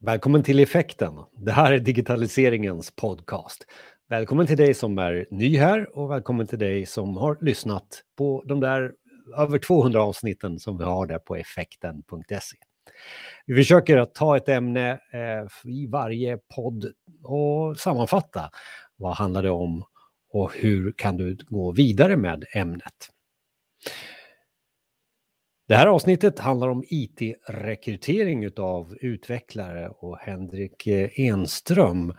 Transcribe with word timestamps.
Välkommen 0.00 0.42
till 0.42 0.60
Effekten. 0.60 1.14
Det 1.36 1.52
här 1.52 1.72
är 1.72 1.78
digitaliseringens 1.78 2.90
podcast. 2.90 3.66
Välkommen 4.08 4.46
till 4.46 4.56
dig 4.56 4.74
som 4.74 4.98
är 4.98 5.26
ny 5.30 5.58
här 5.58 5.98
och 5.98 6.10
välkommen 6.10 6.46
till 6.46 6.58
dig 6.58 6.86
som 6.86 7.16
har 7.16 7.38
lyssnat 7.40 8.02
på 8.18 8.44
de 8.46 8.60
där 8.60 8.92
över 9.36 9.58
200 9.58 10.02
avsnitten 10.02 10.58
som 10.58 10.78
vi 10.78 10.84
har 10.84 11.06
där 11.06 11.18
på 11.18 11.36
effekten.se. 11.36 12.56
Vi 13.46 13.54
försöker 13.54 13.96
att 13.96 14.14
ta 14.14 14.36
ett 14.36 14.48
ämne 14.48 14.90
eh, 14.90 15.70
i 15.70 15.86
varje 15.86 16.38
podd 16.54 16.92
och 17.22 17.76
sammanfatta 17.78 18.50
vad 18.96 19.16
handlar 19.16 19.42
det 19.42 19.50
om 19.50 19.84
och 20.32 20.52
hur 20.54 20.92
kan 20.96 21.16
du 21.16 21.36
gå 21.48 21.72
vidare 21.72 22.16
med 22.16 22.44
ämnet. 22.54 23.08
Det 25.68 25.76
här 25.76 25.86
avsnittet 25.86 26.38
handlar 26.38 26.68
om 26.68 26.84
IT-rekrytering 26.88 28.50
av 28.56 28.96
utvecklare 29.00 29.88
och 29.88 30.18
Henrik 30.18 30.86
eh, 30.86 31.10
Enström 31.14 32.14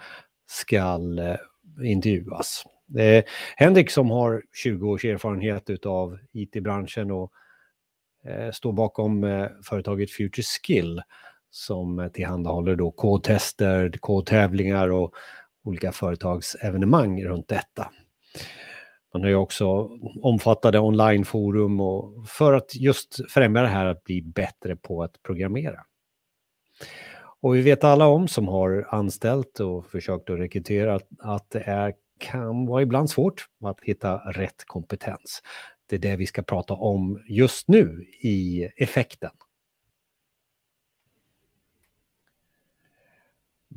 ska 0.48 0.78
eh, 0.78 1.90
intervjuas. 1.92 2.64
Eh, 2.98 3.24
Henrik 3.56 3.92
som 3.92 4.10
har 4.10 4.44
20 4.64 4.90
års 4.90 5.06
erfarenhet 5.06 5.86
av 5.86 6.18
IT-branschen 6.34 7.12
och 7.12 7.32
står 8.54 8.74
bakom 8.74 9.22
företaget 9.64 10.12
Future 10.12 10.44
Skill 10.44 11.02
som 11.50 12.10
tillhandahåller 12.14 12.76
då 12.76 12.92
kodtester, 12.92 13.92
kodtävlingar 14.00 14.90
och 14.90 15.14
olika 15.64 15.92
företagsevenemang 15.92 17.24
runt 17.24 17.48
detta. 17.48 17.92
Man 19.14 19.22
har 19.22 19.30
ju 19.30 19.36
också 19.36 19.90
omfattande 20.22 20.80
onlineforum 20.80 21.80
och 21.82 22.28
för 22.28 22.54
att 22.54 22.76
just 22.76 23.32
främja 23.32 23.62
det 23.62 23.68
här 23.68 23.86
att 23.86 24.04
bli 24.04 24.22
bättre 24.22 24.76
på 24.76 25.04
att 25.04 25.24
programmera. 25.24 25.80
Och 27.42 27.56
vi 27.56 27.62
vet 27.62 27.84
alla 27.84 28.08
om 28.08 28.28
som 28.28 28.48
har 28.48 28.88
anställt 28.90 29.60
och 29.60 29.86
försökt 29.86 30.30
att 30.30 30.40
rekrytera 30.40 31.00
att 31.20 31.50
det 31.50 31.60
är, 31.60 31.94
kan 32.20 32.66
vara 32.66 32.82
ibland 32.82 33.10
svårt 33.10 33.46
att 33.64 33.78
hitta 33.82 34.18
rätt 34.18 34.64
kompetens. 34.66 35.42
Det 35.90 35.96
är 35.96 36.00
det 36.00 36.16
vi 36.16 36.26
ska 36.26 36.42
prata 36.42 36.74
om 36.74 37.24
just 37.28 37.68
nu 37.68 38.06
i 38.22 38.70
effekten. 38.78 39.32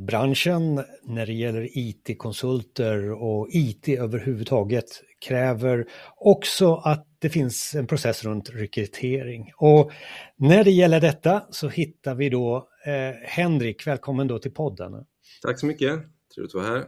Branschen 0.06 0.84
när 1.02 1.26
det 1.26 1.32
gäller 1.32 1.68
IT-konsulter 1.78 3.10
och 3.10 3.48
IT 3.50 3.88
överhuvudtaget 3.88 5.02
kräver 5.18 5.86
också 6.16 6.74
att 6.74 7.06
det 7.18 7.30
finns 7.30 7.74
en 7.74 7.86
process 7.86 8.24
runt 8.24 8.50
rekrytering. 8.50 9.52
Och 9.56 9.92
när 10.36 10.64
det 10.64 10.70
gäller 10.70 11.00
detta 11.00 11.42
så 11.50 11.68
hittar 11.68 12.14
vi 12.14 12.28
då 12.28 12.68
eh, 12.86 13.14
Henrik, 13.22 13.86
välkommen 13.86 14.28
då 14.28 14.38
till 14.38 14.54
podden. 14.54 15.06
Tack 15.42 15.60
så 15.60 15.66
mycket, 15.66 16.00
trevligt 16.34 16.54
att 16.54 16.62
vara 16.62 16.66
här. 16.66 16.86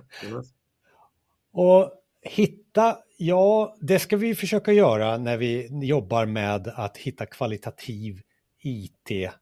Och 1.52 1.92
hitta, 2.22 2.98
ja 3.16 3.76
det 3.80 3.98
ska 3.98 4.16
vi 4.16 4.34
försöka 4.34 4.72
göra 4.72 5.18
när 5.18 5.36
vi 5.36 5.68
jobbar 5.86 6.26
med 6.26 6.68
att 6.68 6.96
hitta 6.96 7.26
kvalitativ 7.26 8.20
IT-kunskap. 8.62 9.40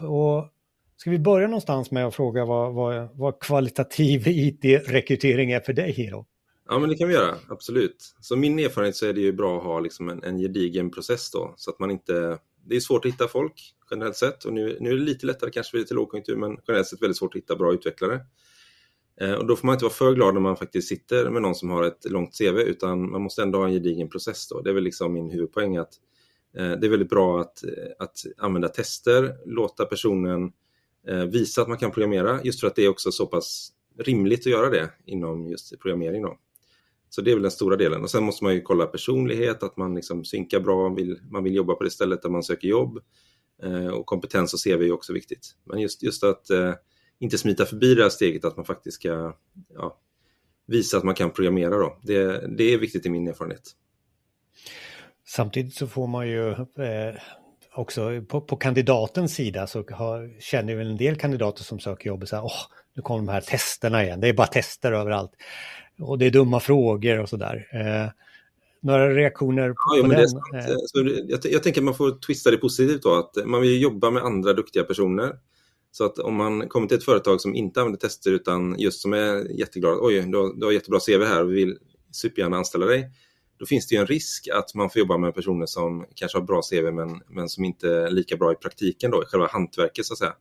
Eh, 0.00 0.06
och 0.06 0.53
Ska 1.04 1.10
vi 1.10 1.18
börja 1.18 1.46
någonstans 1.46 1.90
med 1.90 2.06
att 2.06 2.14
fråga 2.14 2.44
vad, 2.44 2.74
vad, 2.74 3.08
vad 3.14 3.40
kvalitativ 3.40 4.22
IT-rekrytering 4.26 5.52
är 5.52 5.60
för 5.60 5.72
dig 5.72 5.92
Hiro? 5.92 6.26
Ja, 6.68 6.78
men 6.78 6.88
det 6.88 6.96
kan 6.96 7.08
vi 7.08 7.14
göra, 7.14 7.34
absolut. 7.48 8.14
Så 8.20 8.36
min 8.36 8.58
erfarenhet 8.58 8.96
så 8.96 9.06
är 9.06 9.12
det 9.12 9.20
ju 9.20 9.32
bra 9.32 9.58
att 9.58 9.64
ha 9.64 9.80
liksom 9.80 10.08
en, 10.08 10.22
en 10.22 10.38
gedigen 10.38 10.90
process 10.90 11.30
då, 11.30 11.54
så 11.56 11.70
att 11.70 11.78
man 11.78 11.90
inte... 11.90 12.38
Det 12.66 12.76
är 12.76 12.80
svårt 12.80 13.04
att 13.04 13.12
hitta 13.12 13.28
folk 13.28 13.74
generellt 13.90 14.16
sett 14.16 14.44
och 14.44 14.52
nu, 14.52 14.76
nu 14.80 14.90
är 14.90 14.94
det 14.94 15.00
lite 15.00 15.26
lättare 15.26 15.50
kanske 15.50 15.70
för 15.70 15.78
lite 15.78 15.94
lågkonjunktur, 15.94 16.36
men 16.36 16.58
generellt 16.68 16.88
sett 16.88 17.02
väldigt 17.02 17.16
svårt 17.18 17.34
att 17.34 17.42
hitta 17.42 17.56
bra 17.56 17.72
utvecklare. 17.72 18.20
Eh, 19.20 19.32
och 19.32 19.46
då 19.46 19.56
får 19.56 19.66
man 19.66 19.74
inte 19.74 19.84
vara 19.84 19.94
för 19.94 20.14
glad 20.14 20.34
när 20.34 20.40
man 20.40 20.56
faktiskt 20.56 20.88
sitter 20.88 21.30
med 21.30 21.42
någon 21.42 21.54
som 21.54 21.70
har 21.70 21.84
ett 21.84 22.10
långt 22.10 22.38
CV, 22.38 22.58
utan 22.58 23.10
man 23.10 23.22
måste 23.22 23.42
ändå 23.42 23.58
ha 23.58 23.66
en 23.66 23.72
gedigen 23.72 24.08
process 24.08 24.48
då. 24.48 24.60
Det 24.60 24.70
är 24.70 24.74
väl 24.74 24.84
liksom 24.84 25.12
min 25.12 25.30
huvudpoäng 25.30 25.76
att 25.76 25.92
eh, 26.56 26.70
det 26.70 26.86
är 26.86 26.90
väldigt 26.90 27.10
bra 27.10 27.40
att, 27.40 27.64
eh, 27.64 27.70
att 27.98 28.16
använda 28.38 28.68
tester, 28.68 29.34
låta 29.46 29.84
personen 29.84 30.42
Eh, 30.44 30.50
Eh, 31.08 31.24
visa 31.24 31.62
att 31.62 31.68
man 31.68 31.78
kan 31.78 31.90
programmera 31.90 32.40
just 32.44 32.60
för 32.60 32.66
att 32.66 32.76
det 32.76 32.84
är 32.84 32.88
också 32.88 33.12
så 33.12 33.26
pass 33.26 33.72
rimligt 33.98 34.40
att 34.40 34.52
göra 34.52 34.70
det 34.70 34.90
inom 35.06 35.48
just 35.48 35.80
programmering. 35.80 36.22
Då. 36.22 36.38
Så 37.08 37.20
det 37.20 37.30
är 37.30 37.34
väl 37.34 37.42
den 37.42 37.50
stora 37.50 37.76
delen. 37.76 38.02
Och 38.02 38.10
sen 38.10 38.24
måste 38.24 38.44
man 38.44 38.54
ju 38.54 38.60
kolla 38.60 38.86
personlighet, 38.86 39.62
att 39.62 39.76
man 39.76 39.94
liksom 39.94 40.24
synkar 40.24 40.60
bra, 40.60 40.88
vill, 40.88 41.20
man 41.30 41.44
vill 41.44 41.54
jobba 41.54 41.74
på 41.74 41.84
det 41.84 41.90
stället 41.90 42.22
där 42.22 42.30
man 42.30 42.42
söker 42.42 42.68
jobb. 42.68 42.98
Eh, 43.62 43.86
och 43.86 44.06
kompetens 44.06 44.54
och 44.54 44.60
CV 44.60 44.82
är 44.82 44.92
också 44.92 45.12
viktigt. 45.12 45.56
Men 45.64 45.80
just, 45.80 46.02
just 46.02 46.24
att 46.24 46.50
eh, 46.50 46.74
inte 47.18 47.38
smita 47.38 47.66
förbi 47.66 47.94
det 47.94 48.02
här 48.02 48.10
steget 48.10 48.44
att 48.44 48.56
man 48.56 48.64
faktiskt 48.64 48.94
ska 48.94 49.36
ja, 49.74 50.00
visa 50.66 50.96
att 50.96 51.04
man 51.04 51.14
kan 51.14 51.30
programmera. 51.30 51.78
Då. 51.78 51.98
Det, 52.02 52.46
det 52.56 52.74
är 52.74 52.78
viktigt 52.78 53.06
i 53.06 53.10
min 53.10 53.28
erfarenhet. 53.28 53.70
Samtidigt 55.26 55.74
så 55.74 55.86
får 55.86 56.06
man 56.06 56.28
ju 56.28 56.48
eh, 56.50 57.14
också 57.74 58.22
på, 58.28 58.40
på 58.40 58.56
kandidatens 58.56 59.34
sida 59.34 59.66
så 59.66 59.84
har, 59.90 60.40
känner 60.40 60.74
vi 60.74 60.84
en 60.90 60.96
del 60.96 61.16
kandidater 61.16 61.64
som 61.64 61.80
söker 61.80 62.08
jobb 62.08 62.22
och 62.22 62.28
säger 62.28 62.44
åh, 62.44 62.62
nu 62.94 63.02
kommer 63.02 63.20
de 63.20 63.28
här 63.28 63.40
testerna 63.40 64.04
igen, 64.04 64.20
det 64.20 64.28
är 64.28 64.32
bara 64.32 64.46
tester 64.46 64.92
överallt. 64.92 65.30
Och 65.98 66.18
det 66.18 66.26
är 66.26 66.30
dumma 66.30 66.60
frågor 66.60 67.20
och 67.20 67.28
sådär. 67.28 67.68
Eh, 67.72 68.10
några 68.82 69.14
reaktioner 69.14 69.68
på, 69.68 69.98
ja, 69.98 70.02
på 70.02 70.08
den? 70.08 70.20
Eh? 70.60 71.24
Jag, 71.28 71.40
jag, 71.44 71.62
tänker 71.62 71.80
att 71.80 71.84
man 71.84 71.94
får 71.94 72.20
twista 72.26 72.50
det 72.50 72.56
positivt 72.56 73.02
då, 73.02 73.14
att 73.14 73.46
man 73.46 73.60
vill 73.60 73.82
jobba 73.82 74.10
med 74.10 74.22
andra 74.22 74.52
duktiga 74.52 74.84
personer. 74.84 75.32
Så 75.92 76.04
att 76.04 76.18
om 76.18 76.34
man 76.34 76.68
kommer 76.68 76.86
till 76.86 76.96
ett 76.96 77.04
företag 77.04 77.40
som 77.40 77.54
inte 77.54 77.80
använder 77.80 77.98
tester 78.00 78.30
utan 78.30 78.78
just 78.78 79.00
som 79.00 79.12
är 79.12 79.58
jätteglad, 79.58 79.98
oj, 80.00 80.20
du 80.26 80.38
har, 80.38 80.60
du 80.60 80.66
har 80.66 80.72
jättebra 80.72 81.00
CV 81.00 81.24
här 81.24 81.42
och 81.42 81.50
vi 81.50 81.54
vill 81.54 81.78
supergärna 82.12 82.56
anställa 82.56 82.86
dig 82.86 83.10
då 83.58 83.66
finns 83.66 83.86
det 83.86 83.94
ju 83.94 84.00
en 84.00 84.06
risk 84.06 84.48
att 84.48 84.74
man 84.74 84.90
får 84.90 85.00
jobba 85.00 85.18
med 85.18 85.34
personer 85.34 85.66
som 85.66 86.06
kanske 86.14 86.38
har 86.38 86.42
bra 86.42 86.62
CV 86.62 86.92
men, 86.92 87.20
men 87.28 87.48
som 87.48 87.64
inte 87.64 87.88
är 87.88 88.10
lika 88.10 88.36
bra 88.36 88.52
i 88.52 88.54
praktiken 88.54 89.10
då, 89.10 89.22
i 89.22 89.26
själva 89.26 89.46
hantverket 89.46 90.06
så 90.06 90.14
att 90.14 90.18
säga. 90.18 90.34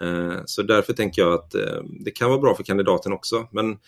Eh, 0.00 0.40
så 0.44 0.62
därför 0.62 0.92
tänker 0.92 1.22
jag 1.22 1.34
att 1.34 1.54
eh, 1.54 1.82
det 2.00 2.10
kan 2.10 2.30
vara 2.30 2.40
bra 2.40 2.54
för 2.54 2.62
kandidaten 2.62 3.12
också. 3.12 3.48
Men 3.52 3.78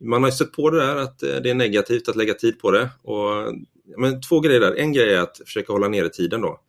man 0.00 0.22
har 0.22 0.30
ju 0.30 0.36
sett 0.36 0.52
på 0.52 0.70
det 0.70 0.78
där 0.78 0.96
att 0.96 1.22
eh, 1.22 1.36
det 1.42 1.50
är 1.50 1.54
negativt 1.54 2.08
att 2.08 2.16
lägga 2.16 2.34
tid 2.34 2.58
på 2.58 2.70
det. 2.70 2.90
Och, 3.02 3.54
men 3.96 4.20
två 4.20 4.40
grejer 4.40 4.60
där. 4.60 4.74
En 4.74 4.92
grej 4.92 5.14
är 5.14 5.20
att 5.20 5.40
försöka 5.44 5.72
hålla 5.72 5.88
nere 5.88 6.08
tiden 6.08 6.40
då. 6.40 6.60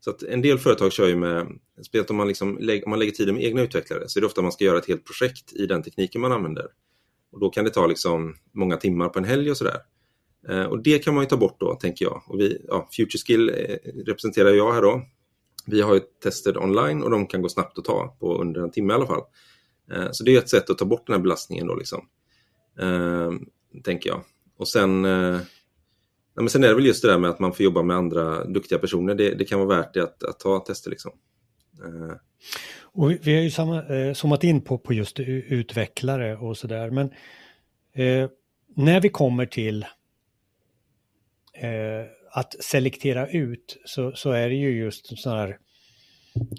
Så 0.00 0.10
att 0.10 0.22
en 0.22 0.42
del 0.42 0.58
företag 0.58 0.92
kör 0.92 1.08
ju 1.08 1.16
med, 1.16 1.46
speciellt 1.82 2.10
om 2.10 2.16
man, 2.16 2.28
liksom, 2.28 2.48
om 2.84 2.90
man 2.90 2.98
lägger 2.98 3.12
tiden 3.12 3.34
med 3.34 3.44
egna 3.44 3.62
utvecklare, 3.62 4.08
så 4.08 4.18
är 4.18 4.20
det 4.20 4.26
ofta 4.26 4.42
man 4.42 4.52
ska 4.52 4.64
göra 4.64 4.78
ett 4.78 4.88
helt 4.88 5.04
projekt 5.04 5.52
i 5.52 5.66
den 5.66 5.82
tekniken 5.82 6.20
man 6.20 6.32
använder. 6.32 6.66
Och 7.32 7.40
då 7.40 7.50
kan 7.50 7.64
det 7.64 7.70
ta 7.70 7.86
liksom 7.86 8.36
många 8.52 8.76
timmar 8.76 9.08
på 9.08 9.18
en 9.18 9.24
helg 9.24 9.50
och 9.50 9.56
sådär. 9.56 9.76
Eh, 10.48 10.62
och 10.62 10.82
det 10.82 10.98
kan 10.98 11.14
man 11.14 11.24
ju 11.24 11.28
ta 11.28 11.36
bort 11.36 11.60
då, 11.60 11.74
tänker 11.74 12.04
jag. 12.04 12.22
Och 12.26 12.40
vi, 12.40 12.64
ja, 12.68 12.88
FutureSkill 12.96 13.48
eh, 13.48 13.76
representerar 14.06 14.50
jag 14.50 14.72
här 14.72 14.82
då. 14.82 15.02
Vi 15.66 15.80
har 15.80 15.94
ju 15.94 16.00
tester 16.22 16.58
online 16.58 17.02
och 17.02 17.10
de 17.10 17.26
kan 17.26 17.42
gå 17.42 17.48
snabbt 17.48 17.78
att 17.78 17.84
ta 17.84 18.16
på 18.20 18.40
under 18.40 18.60
en 18.60 18.70
timme 18.70 18.92
i 18.92 18.96
alla 18.96 19.06
fall. 19.06 19.22
Eh, 19.92 20.08
så 20.12 20.24
det 20.24 20.34
är 20.34 20.38
ett 20.38 20.48
sätt 20.48 20.70
att 20.70 20.78
ta 20.78 20.84
bort 20.84 21.06
den 21.06 21.14
här 21.14 21.22
belastningen 21.22 21.66
då 21.66 21.74
liksom. 21.74 22.08
Eh, 22.80 23.30
tänker 23.84 24.10
jag. 24.10 24.22
Och 24.56 24.68
sen, 24.68 25.04
eh, 25.04 25.32
nej, 25.32 25.42
men 26.34 26.48
sen 26.48 26.64
är 26.64 26.68
det 26.68 26.74
väl 26.74 26.86
just 26.86 27.02
det 27.02 27.08
där 27.08 27.18
med 27.18 27.30
att 27.30 27.38
man 27.38 27.52
får 27.52 27.64
jobba 27.64 27.82
med 27.82 27.96
andra 27.96 28.44
duktiga 28.44 28.78
personer. 28.78 29.14
Det, 29.14 29.34
det 29.34 29.44
kan 29.44 29.58
vara 29.58 29.76
värt 29.76 29.94
det 29.94 30.02
att, 30.02 30.22
att 30.24 30.38
ta 30.38 30.58
tester 30.58 30.90
liksom. 30.90 31.12
Och 32.92 33.10
vi 33.10 33.34
har 33.34 33.42
ju 33.42 33.50
samma, 33.50 33.86
eh, 33.86 34.14
zoomat 34.14 34.44
in 34.44 34.60
på, 34.60 34.78
på 34.78 34.94
just 34.94 35.20
utvecklare 35.20 36.36
och 36.36 36.56
sådär. 36.56 36.90
Men 36.90 37.06
eh, 37.94 38.30
när 38.76 39.00
vi 39.00 39.08
kommer 39.08 39.46
till 39.46 39.86
eh, 41.60 42.06
att 42.32 42.64
selektera 42.64 43.28
ut 43.28 43.76
så, 43.84 44.12
så 44.14 44.30
är 44.30 44.48
det 44.48 44.54
ju 44.54 44.78
just 44.78 45.18
sån 45.18 45.32
här 45.38 45.58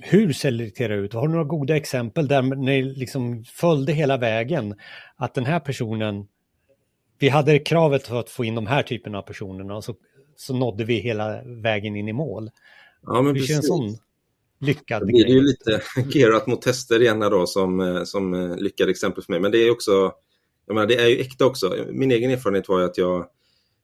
hur 0.02 0.34
selektera 0.34 0.96
ut? 0.96 1.14
Har 1.14 1.28
du 1.28 1.34
några 1.34 1.46
goda 1.46 1.76
exempel 1.76 2.28
där 2.28 2.42
ni 2.42 2.84
liksom 2.84 3.44
följde 3.44 3.94
hela 3.94 4.18
vägen? 4.18 4.76
Att 5.16 5.34
den 5.34 5.46
här 5.46 5.60
personen, 5.60 6.28
vi 7.20 7.30
hade 7.30 7.60
kravet 7.60 8.08
för 8.08 8.20
att 8.20 8.30
få 8.30 8.46
in 8.46 8.56
de 8.56 8.68
här 8.68 8.84
typerna 8.84 9.18
av 9.18 9.22
personerna 9.22 9.76
och 9.76 9.84
så, 9.84 9.96
så 10.36 10.54
nådde 10.54 10.84
vi 10.84 10.96
hela 10.96 11.44
vägen 11.44 11.96
in 11.96 12.08
i 12.08 12.14
mål. 12.14 12.50
Ja, 13.06 13.22
men 13.22 13.36
Hur 13.36 13.44
känns 13.44 13.68
sån 13.68 13.98
lyckad 14.60 15.02
det 15.02 15.06
blir 15.06 15.28
ju 15.28 15.42
lite 15.42 15.82
gerat 16.14 16.48
mot 16.48 16.62
tester 16.62 17.02
igen 17.02 17.20
då 17.20 17.48
som, 17.48 17.80
eh, 17.80 18.04
som 18.04 18.34
eh, 18.34 18.58
lyckade 18.58 18.92
exempel 18.92 19.24
för 19.24 19.34
mig. 19.34 19.40
Men 19.40 19.52
det 19.52 19.58
är 19.58 19.72
också, 19.72 20.12
jag 20.66 20.74
menar, 20.74 20.88
det 20.88 20.96
är 20.96 21.08
ju 21.08 21.20
äkta 21.20 21.46
också. 21.46 21.76
Min 21.90 22.12
egen 22.12 22.32
erfarenhet 22.32 22.70
var 22.70 22.80
ju 22.80 22.86
att 22.86 22.98
jag 22.98 23.28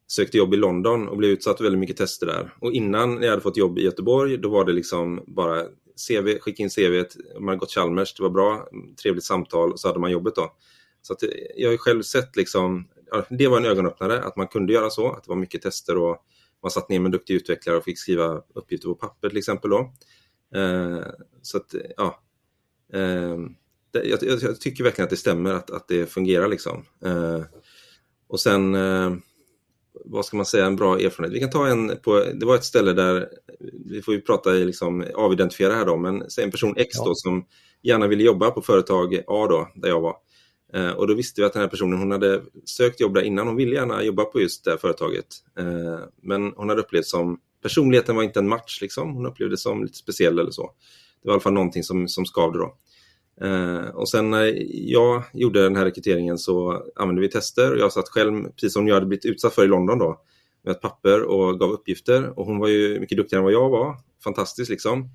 sökte 0.08 0.38
jobb 0.38 0.54
i 0.54 0.58
London 0.58 1.08
och 1.08 1.18
blev 1.18 1.32
utsatt 1.32 1.58
för 1.58 1.64
väldigt 1.64 1.80
mycket 1.80 1.98
tester 1.98 2.26
där. 2.26 2.54
Och 2.60 2.72
innan 2.72 3.22
jag 3.22 3.30
hade 3.30 3.42
fått 3.42 3.58
jobb 3.58 3.80
i 3.80 3.84
Göteborg, 3.84 4.38
då 4.38 4.50
var 4.50 4.66
det 4.66 4.74
liksom 4.74 5.24
bara 5.28 5.64
CV, 6.08 6.40
skicka 6.40 6.64
in 6.64 6.70
CV, 6.70 7.04
man 7.40 7.48
hade 7.48 7.60
gått 7.60 7.72
Chalmers, 7.72 8.14
det 8.14 8.24
var 8.24 8.30
bra, 8.30 8.68
trevligt 9.02 9.24
samtal 9.24 9.72
och 9.72 9.80
så 9.80 9.88
hade 9.88 10.00
man 10.00 10.12
jobbet 10.12 10.36
då. 10.36 10.54
Så 11.02 11.14
att 11.14 11.24
eh, 11.24 11.30
jag 11.56 11.70
har 11.70 11.78
själv 11.78 12.02
sett 12.02 12.36
liksom, 12.36 12.88
det 13.30 13.48
var 13.48 13.58
en 13.58 13.66
ögonöppnare 13.66 14.20
att 14.20 14.36
man 14.36 14.48
kunde 14.48 14.74
göra 14.74 14.90
så, 14.90 15.12
att 15.12 15.24
det 15.24 15.30
var 15.30 15.36
mycket 15.36 15.62
tester 15.62 15.98
och 15.98 16.18
man 16.64 16.72
satt 16.72 16.90
ner 16.90 17.00
med 17.00 17.06
en 17.06 17.12
duktig 17.12 17.34
utvecklare 17.34 17.78
och 17.78 17.84
fick 17.84 18.00
skriva 18.00 18.42
uppgifter 18.56 18.88
på 18.88 18.96
papper 18.96 19.30
till 19.30 19.38
exempel 19.38 19.70
då. 19.70 19.94
Eh, 20.56 21.04
så 21.42 21.58
att, 21.58 21.74
eh, 21.74 21.82
ja, 21.98 22.24
Eh, 22.94 23.38
det, 23.92 24.04
jag, 24.04 24.24
jag, 24.24 24.42
jag, 24.42 24.62
tycker 24.62 24.84
verkligen 24.84 25.04
att 25.04 25.10
det 25.10 25.18
stämmer 25.18 25.54
att, 25.54 25.72
att 25.72 25.88
det 25.88 26.06
fungerar 26.06 26.48
liksom. 26.48 26.86
Eh, 27.06 27.42
och 28.28 28.40
sen, 28.40 28.76
eh, 28.76 29.14
vad 30.06 30.26
ska 30.26 30.38
man 30.38 30.46
säga, 30.46 30.66
en 30.66 30.76
bra 30.76 31.00
erfarenhet. 31.00 31.36
Vi 31.36 31.40
kan 31.40 31.50
ta 31.50 31.68
en 31.68 31.98
på, 32.04 32.24
det 32.34 32.46
var 32.46 32.56
ett 32.56 32.64
ställe 32.64 32.94
där, 32.94 33.28
vi 33.86 34.02
får 34.02 34.14
ju 34.14 34.22
prata 34.22 34.56
i 34.56 34.66
liksom, 34.66 35.06
avidentifiera 35.16 35.74
här 35.74 35.86
då, 35.86 35.98
men 35.98 36.30
säg 36.30 36.44
en 36.44 36.52
person 36.52 36.74
X 36.78 36.90
ja. 36.94 37.06
då 37.06 37.16
som 37.16 37.46
gärna 37.84 38.08
ville 38.08 38.24
jobba 38.24 38.52
på 38.52 38.62
företag 38.62 39.16
A 39.28 39.48
då, 39.50 39.68
där 39.76 39.90
jag 39.90 40.02
var. 40.02 40.16
Eh, 40.74 40.90
och 40.90 41.08
då 41.08 41.14
visste 41.14 41.42
vi 41.42 41.46
att 41.46 41.54
den 41.54 41.62
här 41.62 41.70
personen, 41.70 42.00
hon 42.00 42.12
hade 42.12 42.42
sökt 42.66 43.00
jobb 43.00 43.14
där 43.14 43.22
innan, 43.22 43.48
hon 43.48 43.56
ville 43.56 43.76
gärna 43.76 44.04
jobba 44.04 44.26
på 44.26 44.42
just 44.42 44.66
det 44.66 44.78
företaget. 44.78 45.26
Eh, 45.60 46.00
men 46.22 46.54
hon 46.56 46.70
hade 46.70 46.82
upplevt 46.82 47.06
som, 47.06 47.40
personligheten 47.64 48.16
var 48.16 48.24
inte 48.24 48.40
en 48.40 48.50
match 48.50 48.82
liksom, 48.82 49.14
hon 49.14 49.26
upplevde 49.26 49.54
det 49.54 49.60
som 49.60 49.84
lite 49.84 49.98
speciell 49.98 50.40
eller 50.40 50.52
så. 50.52 50.72
Det 51.22 51.28
var 51.28 51.34
i 51.34 51.36
alla 51.36 51.42
fall 51.42 51.54
någonting 51.54 51.84
som, 51.84 52.08
som 52.08 52.26
skavde 52.26 52.60
då. 52.60 52.78
Eh, 53.42 53.88
och 53.88 54.10
sen 54.10 54.30
när 54.30 54.54
jag 54.92 55.24
gjorde 55.34 55.64
den 55.64 55.76
här 55.76 55.86
rekryteringen 55.86 56.38
så 56.38 56.84
använde 56.96 57.22
vi 57.22 57.30
tester 57.30 57.72
och 57.72 57.80
jag 57.80 57.94
satt 57.94 58.10
själv, 58.10 58.44
precis 58.52 58.74
som 58.74 58.88
jag 58.88 58.96
hade 58.96 59.06
blivit 59.06 59.26
utsatt 59.26 59.54
för 59.54 59.64
i 59.64 59.68
London 59.68 60.00
då, 60.00 60.22
med 60.64 60.72
ett 60.72 60.82
papper 60.82 61.24
och 61.24 61.60
gav 61.60 61.72
uppgifter 61.72 62.40
och 62.40 62.46
hon 62.46 62.60
var 62.60 62.68
ju 62.68 63.00
mycket 63.00 63.18
duktigare 63.18 63.40
än 63.40 63.44
vad 63.44 63.54
jag 63.54 63.70
var. 63.70 63.96
Fantastiskt 64.24 64.70
liksom. 64.70 65.10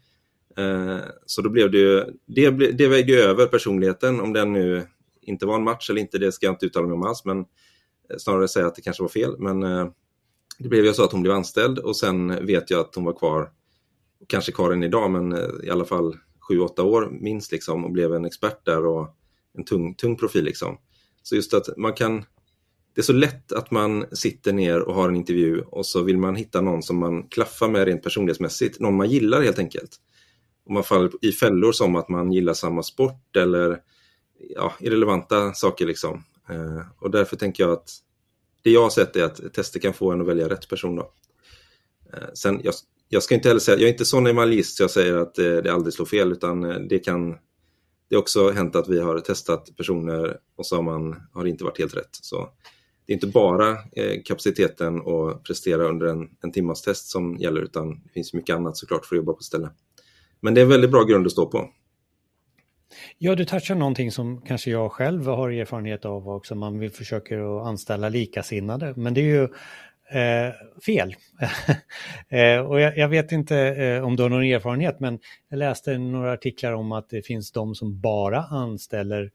Eh, 0.57 0.99
så 1.27 1.43
då 1.43 1.51
blev 1.51 1.71
det 1.71 1.79
ju, 1.79 2.05
det, 2.27 2.51
det 2.51 2.89
vägde 2.89 3.25
över 3.25 3.47
personligheten, 3.47 4.21
om 4.21 4.33
den 4.33 4.53
nu 4.53 4.87
inte 5.23 5.47
var 5.47 5.57
en 5.57 5.65
match 5.65 5.91
eller 5.91 6.01
inte, 6.01 6.19
det 6.19 6.33
ska 6.33 6.47
jag 6.47 6.53
inte 6.53 6.67
uttala 6.67 6.87
mig 6.87 6.95
om 6.95 7.03
alls, 7.03 7.25
men 7.25 7.39
eh, 7.39 8.17
snarare 8.19 8.49
säga 8.49 8.67
att 8.67 8.75
det 8.75 8.83
kanske 8.83 9.03
var 9.03 9.11
fel. 9.11 9.35
Men 9.39 9.63
eh, 9.63 9.87
det 10.59 10.69
blev 10.69 10.85
ju 10.85 10.93
så 10.93 11.05
att 11.05 11.13
hon 11.13 11.23
blev 11.23 11.35
anställd 11.35 11.79
och 11.79 11.97
sen 11.97 12.47
vet 12.47 12.71
jag 12.71 12.81
att 12.81 12.95
hon 12.95 13.05
var 13.05 13.13
kvar, 13.13 13.51
kanske 14.27 14.53
kvar 14.53 14.73
än 14.73 14.83
idag, 14.83 15.11
men 15.11 15.33
eh, 15.33 15.49
i 15.65 15.71
alla 15.71 15.85
fall 15.85 16.17
sju, 16.52 16.60
åtta 16.60 16.82
år 16.82 17.08
minst 17.20 17.52
liksom 17.52 17.84
och 17.84 17.90
blev 17.90 18.14
en 18.14 18.25
expert 18.25 18.64
där 18.64 18.87
och 18.87 19.16
en 19.58 19.64
tung, 19.64 19.94
tung 19.94 20.16
profil. 20.16 20.44
Liksom. 20.44 20.78
Så 21.22 21.34
just 21.34 21.54
att 21.54 21.76
man 21.76 21.93
kan, 21.93 22.25
det 22.94 23.00
är 23.00 23.02
så 23.02 23.12
lätt 23.12 23.52
att 23.52 23.70
man 23.70 24.06
sitter 24.12 24.52
ner 24.52 24.81
och 24.81 24.94
har 24.94 25.08
en 25.08 25.16
intervju 25.16 25.60
och 25.60 25.87
så 25.87 26.02
vill 26.02 26.19
man 26.19 26.37
hitta 26.37 26.60
någon 26.60 26.82
som 26.82 26.99
man 26.99 27.28
klaffar 27.28 27.69
med 27.69 27.84
rent 27.84 28.02
personlighetsmässigt, 28.02 28.81
någon 28.81 28.96
man 28.96 29.10
gillar 29.10 29.43
helt 29.43 29.58
enkelt. 29.58 29.96
Och 30.64 30.72
man 30.72 30.84
faller 30.84 31.10
i 31.22 31.32
fällor 31.32 31.72
som 31.72 31.96
att 31.96 32.08
man 32.08 32.32
gillar 32.32 32.54
samma 32.54 32.82
sport 32.82 33.37
eller 33.37 33.81
ja, 34.54 34.72
irrelevanta 34.81 35.52
saker. 35.54 35.87
Liksom. 35.87 36.25
Eh, 36.49 36.82
och 36.99 37.10
därför 37.10 37.37
tänker 37.37 37.62
jag 37.62 37.72
att 37.72 37.90
det 38.62 38.70
jag 38.70 38.82
har 38.82 38.90
sett 38.90 39.16
är 39.16 39.25
att 39.25 39.54
tester 39.54 39.81
kan 39.81 39.93
få 39.93 40.12
en 40.12 40.20
att 40.20 40.26
välja 40.26 40.49
rätt 40.49 40.69
person. 40.69 40.96
Då. 40.96 41.12
Eh, 42.12 42.28
sen, 42.34 42.60
jag, 42.64 42.75
jag 43.14 43.23
ska 43.23 43.35
inte 43.35 43.49
heller 43.49 43.61
säga, 43.61 43.79
jag 43.79 43.88
är 43.88 43.93
inte 43.93 44.05
sån 44.05 44.26
emaljist 44.26 44.76
så 44.76 44.82
jag 44.82 44.91
säger 44.91 45.17
att 45.17 45.38
eh, 45.38 45.44
det, 45.44 45.73
aldrig 45.73 45.94
slår 45.94 46.06
fel 46.06 46.32
utan 46.32 46.64
eh, 46.64 46.79
det 46.79 46.99
kan 46.99 47.31
Det 48.09 48.14
har 48.14 48.19
också 48.19 48.50
hänt 48.50 48.76
att 48.76 48.88
vi 48.88 49.00
har 49.00 49.20
testat 49.20 49.76
personer 49.76 50.37
och 50.56 50.67
så 50.67 50.76
har, 50.76 50.82
man, 50.82 51.23
har 51.32 51.44
det 51.44 51.50
inte 51.50 51.64
varit 51.64 51.79
helt 51.79 51.97
rätt. 51.97 52.09
Så 52.11 52.49
det 53.06 53.12
är 53.12 53.14
inte 53.14 53.26
bara 53.26 53.70
eh, 53.70 54.23
kapaciteten 54.25 54.97
att 54.97 55.43
prestera 55.43 55.88
under 55.88 56.06
en, 56.06 56.29
en 56.43 56.53
timmas 56.53 56.82
test 56.82 57.11
som 57.11 57.37
gäller 57.37 57.61
utan 57.61 57.91
det 57.91 58.11
finns 58.14 58.35
mycket 58.35 58.56
annat 58.56 58.76
såklart 58.76 59.06
för 59.06 59.17
att 59.17 59.19
jobba 59.19 59.32
på 59.32 59.43
ställe. 59.43 59.70
Men 60.41 60.55
det 60.55 60.61
är 60.61 60.62
en 60.62 60.70
väldigt 60.70 60.91
bra 60.91 61.05
grund 61.05 61.26
att 61.26 61.32
stå 61.32 61.47
på. 61.47 61.70
Ja, 63.19 63.35
du 63.35 63.44
touchar 63.44 63.75
någonting 63.75 64.12
som 64.12 64.43
kanske 64.43 64.70
jag 64.70 64.93
själv 64.93 65.26
har 65.26 65.50
erfarenhet 65.50 66.05
av 66.05 66.29
också. 66.29 66.55
Man 66.55 66.91
försöker 66.91 67.61
att 67.61 67.67
anställa 67.67 68.09
likasinnade. 68.09 68.94
Men 68.97 69.14
det 69.14 69.20
är 69.20 69.41
ju 69.41 69.49
eh, 70.10 70.54
fel. 70.87 71.14
eh, 72.28 72.58
och 72.58 72.81
jag, 72.81 72.99
jag, 72.99 73.08
vet 73.08 73.32
inte 73.32 73.56
eh, 73.58 74.04
om 74.04 74.16
du 74.16 74.22
har 74.22 74.31
någon 74.31 74.43
erfarenhet, 74.43 75.00
men 75.00 75.19
jag 75.49 75.58
läste 75.58 75.99
några 75.99 76.32
artiklar 76.32 76.72
om 76.72 76.93
att 76.93 77.08
det 77.08 77.26
finns 77.26 77.52
de 77.52 77.75
som 77.75 78.00
bara 78.00 78.43
anställer 78.43 79.31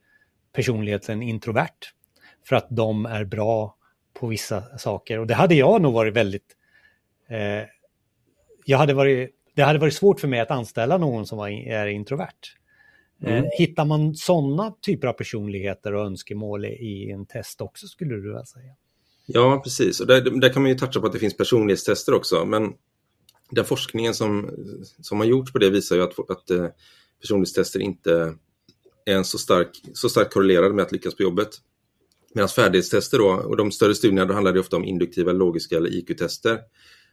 personligheten 0.52 1.22
introvert 1.22 1.92
för 2.44 2.56
att 2.56 2.66
de 2.70 3.06
är 3.06 3.24
bra 3.24 3.74
på 4.14 4.26
vissa 4.26 4.78
saker. 4.78 5.18
Och 5.18 5.26
det 5.26 5.34
hade 5.34 5.54
jag 5.54 5.82
nog 5.82 5.94
varit 5.94 6.14
väldigt... 6.14 6.56
Eh, 7.28 7.68
jag 8.64 8.78
hade 8.78 8.94
varit, 8.94 9.30
det 9.54 9.62
hade 9.62 9.78
varit 9.78 9.94
svårt 9.94 10.20
för 10.20 10.28
mig 10.28 10.40
att 10.40 10.50
anställa 10.50 10.98
någon 10.98 11.26
som 11.26 11.38
var, 11.38 11.48
är 11.48 11.86
introvert. 11.86 12.54
Eh, 13.24 13.38
mm. 13.38 13.50
hittar 13.58 13.84
man 13.84 14.14
sådana 14.14 14.74
typer 14.82 15.08
av 15.08 15.12
personligheter 15.12 15.94
och 15.94 16.06
önskemål 16.06 16.64
i 16.64 17.10
en 17.10 17.26
test 17.26 17.60
också 17.60 17.86
skulle 17.86 18.14
du 18.14 18.32
väl 18.32 18.46
säga? 18.46 18.74
Ja, 19.30 19.60
precis. 19.64 20.00
Och 20.00 20.06
där, 20.06 20.20
där 20.40 20.52
kan 20.52 20.62
man 20.62 20.70
ju 20.70 20.78
toucha 20.78 21.00
på 21.00 21.06
att 21.06 21.12
det 21.12 21.18
finns 21.18 21.36
personlighetstester 21.36 22.14
också. 22.14 22.44
Men 22.44 22.72
den 23.50 23.64
forskningen 23.64 24.14
som, 24.14 24.50
som 25.00 25.18
har 25.18 25.26
gjorts 25.26 25.52
på 25.52 25.58
det 25.58 25.70
visar 25.70 25.96
ju 25.96 26.02
att, 26.02 26.30
att 26.30 26.50
eh, 26.50 26.66
personlighetstester 27.20 27.80
inte 27.80 28.34
är 29.04 29.14
en 29.14 29.24
så, 29.24 29.38
stark, 29.38 29.68
så 29.92 30.08
starkt 30.08 30.32
korrelerade 30.32 30.74
med 30.74 30.82
att 30.82 30.92
lyckas 30.92 31.14
på 31.14 31.22
jobbet. 31.22 31.48
Medan 32.34 32.48
färdighetstester 32.48 33.18
då, 33.18 33.28
och 33.28 33.56
de 33.56 33.72
större 33.72 33.94
studierna, 33.94 34.24
då 34.24 34.34
handlar 34.34 34.52
det 34.52 34.60
ofta 34.60 34.76
om 34.76 34.84
induktiva, 34.84 35.32
logiska 35.32 35.76
eller 35.76 35.90
IQ-tester. 35.90 36.58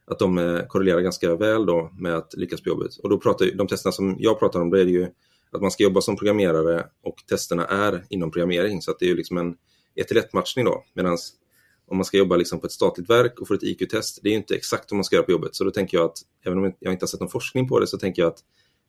Att 0.08 0.20
de 0.20 0.38
eh, 0.38 0.66
korrelerar 0.68 1.02
ganska 1.02 1.36
väl 1.36 1.66
då 1.66 1.92
med 2.00 2.16
att 2.16 2.34
lyckas 2.34 2.62
på 2.62 2.70
jobbet. 2.70 2.98
Och 2.98 3.10
då 3.10 3.18
pratar 3.18 3.46
de 3.56 3.68
testerna 3.68 3.92
som 3.92 4.16
jag 4.20 4.40
pratar 4.40 4.62
om, 4.62 4.70
då 4.70 4.78
är 4.78 4.86
det 4.86 4.92
ju 4.92 5.08
att 5.52 5.62
man 5.62 5.72
ska 5.72 5.84
jobba 5.84 6.02
som 6.02 6.18
programmerare 6.18 6.86
och 7.04 7.16
testerna 7.30 7.66
är 7.66 8.06
inom 8.10 8.32
programmering. 8.32 8.82
Så 8.82 8.92
att 8.92 9.00
det 9.00 9.06
är 9.06 9.10
ju 9.10 9.16
liksom 9.16 9.38
en 9.38 9.56
1 9.96 10.34
matchning 10.34 10.66
då. 10.66 10.84
Medan 10.94 11.18
om 11.88 11.98
man 11.98 12.06
ska 12.06 12.18
jobba 12.18 12.36
liksom 12.36 12.60
på 12.60 12.66
ett 12.66 12.72
statligt 12.72 13.10
verk 13.10 13.40
och 13.40 13.48
få 13.48 13.54
ett 13.54 13.64
IQ-test, 13.64 14.20
det 14.24 14.30
är 14.30 14.34
inte 14.34 14.56
exakt 14.56 14.92
vad 14.92 14.98
man 14.98 15.04
ska 15.04 15.16
göra 15.16 15.26
på 15.26 15.32
jobbet. 15.32 15.56
Så 15.56 15.64
då 15.64 15.72
tänker 15.72 15.98
jag 15.98 16.06
att, 16.06 16.18
även 16.46 16.58
om 16.58 16.74
jag 16.80 16.94
inte 16.94 17.04
har 17.04 17.08
sett 17.08 17.20
någon 17.20 17.30
forskning 17.30 17.68
på 17.68 17.80
det, 17.80 17.88
så 17.88 17.98
tänker 17.98 18.22
jag 18.22 18.30
att 18.30 18.40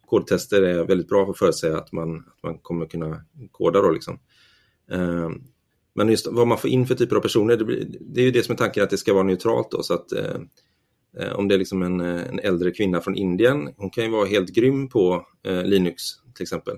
kodtester 0.07 0.63
är 0.63 0.85
väldigt 0.85 1.09
bra 1.09 1.25
för 1.25 1.31
att 1.31 1.39
förutsäga 1.39 1.79
att 1.79 1.93
man, 1.93 2.17
att 2.17 2.43
man 2.43 2.59
kommer 2.59 2.87
kunna 2.87 3.25
koda. 3.51 3.83
Då 3.83 3.91
liksom. 3.91 4.19
Eh, 4.91 5.31
men 5.95 6.09
just 6.09 6.27
vad 6.27 6.47
man 6.47 6.59
får 6.59 6.71
in 6.71 6.87
för 6.87 6.95
typer 6.95 7.17
av 7.17 7.21
personer, 7.21 7.57
det, 7.57 7.65
blir, 7.65 7.87
det 8.01 8.21
är 8.21 8.25
ju 8.25 8.31
det 8.31 8.43
som 8.43 8.53
är 8.53 8.57
tanken 8.57 8.83
att 8.83 8.91
det 8.91 8.99
ska 8.99 9.15
vara 9.15 9.25
neutralt. 9.25 9.71
Då, 9.71 9.83
så 9.83 9.95
att, 9.95 10.13
eh, 10.13 10.37
eh 11.19 11.33
om 11.33 11.49
det 11.49 11.55
är 11.55 11.59
liksom 11.59 11.83
en, 11.83 12.01
eh, 12.01 12.29
en, 12.29 12.39
äldre 12.39 12.71
kvinna 12.71 13.01
från 13.01 13.17
Indien, 13.17 13.69
hon 13.77 13.91
kan 13.91 14.05
ju 14.05 14.11
vara 14.11 14.27
helt 14.27 14.55
grym 14.55 14.89
på 14.89 15.27
eh, 15.47 15.65
Linux 15.65 16.03
till 16.35 16.43
exempel. 16.43 16.77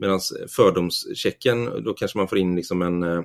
Medan 0.00 0.20
fördomschecken, 0.56 1.84
då 1.84 1.94
kanske 1.94 2.18
man 2.18 2.28
får 2.28 2.38
in 2.38 2.56
liksom 2.56 2.82
en 2.82 3.02
eh, 3.02 3.22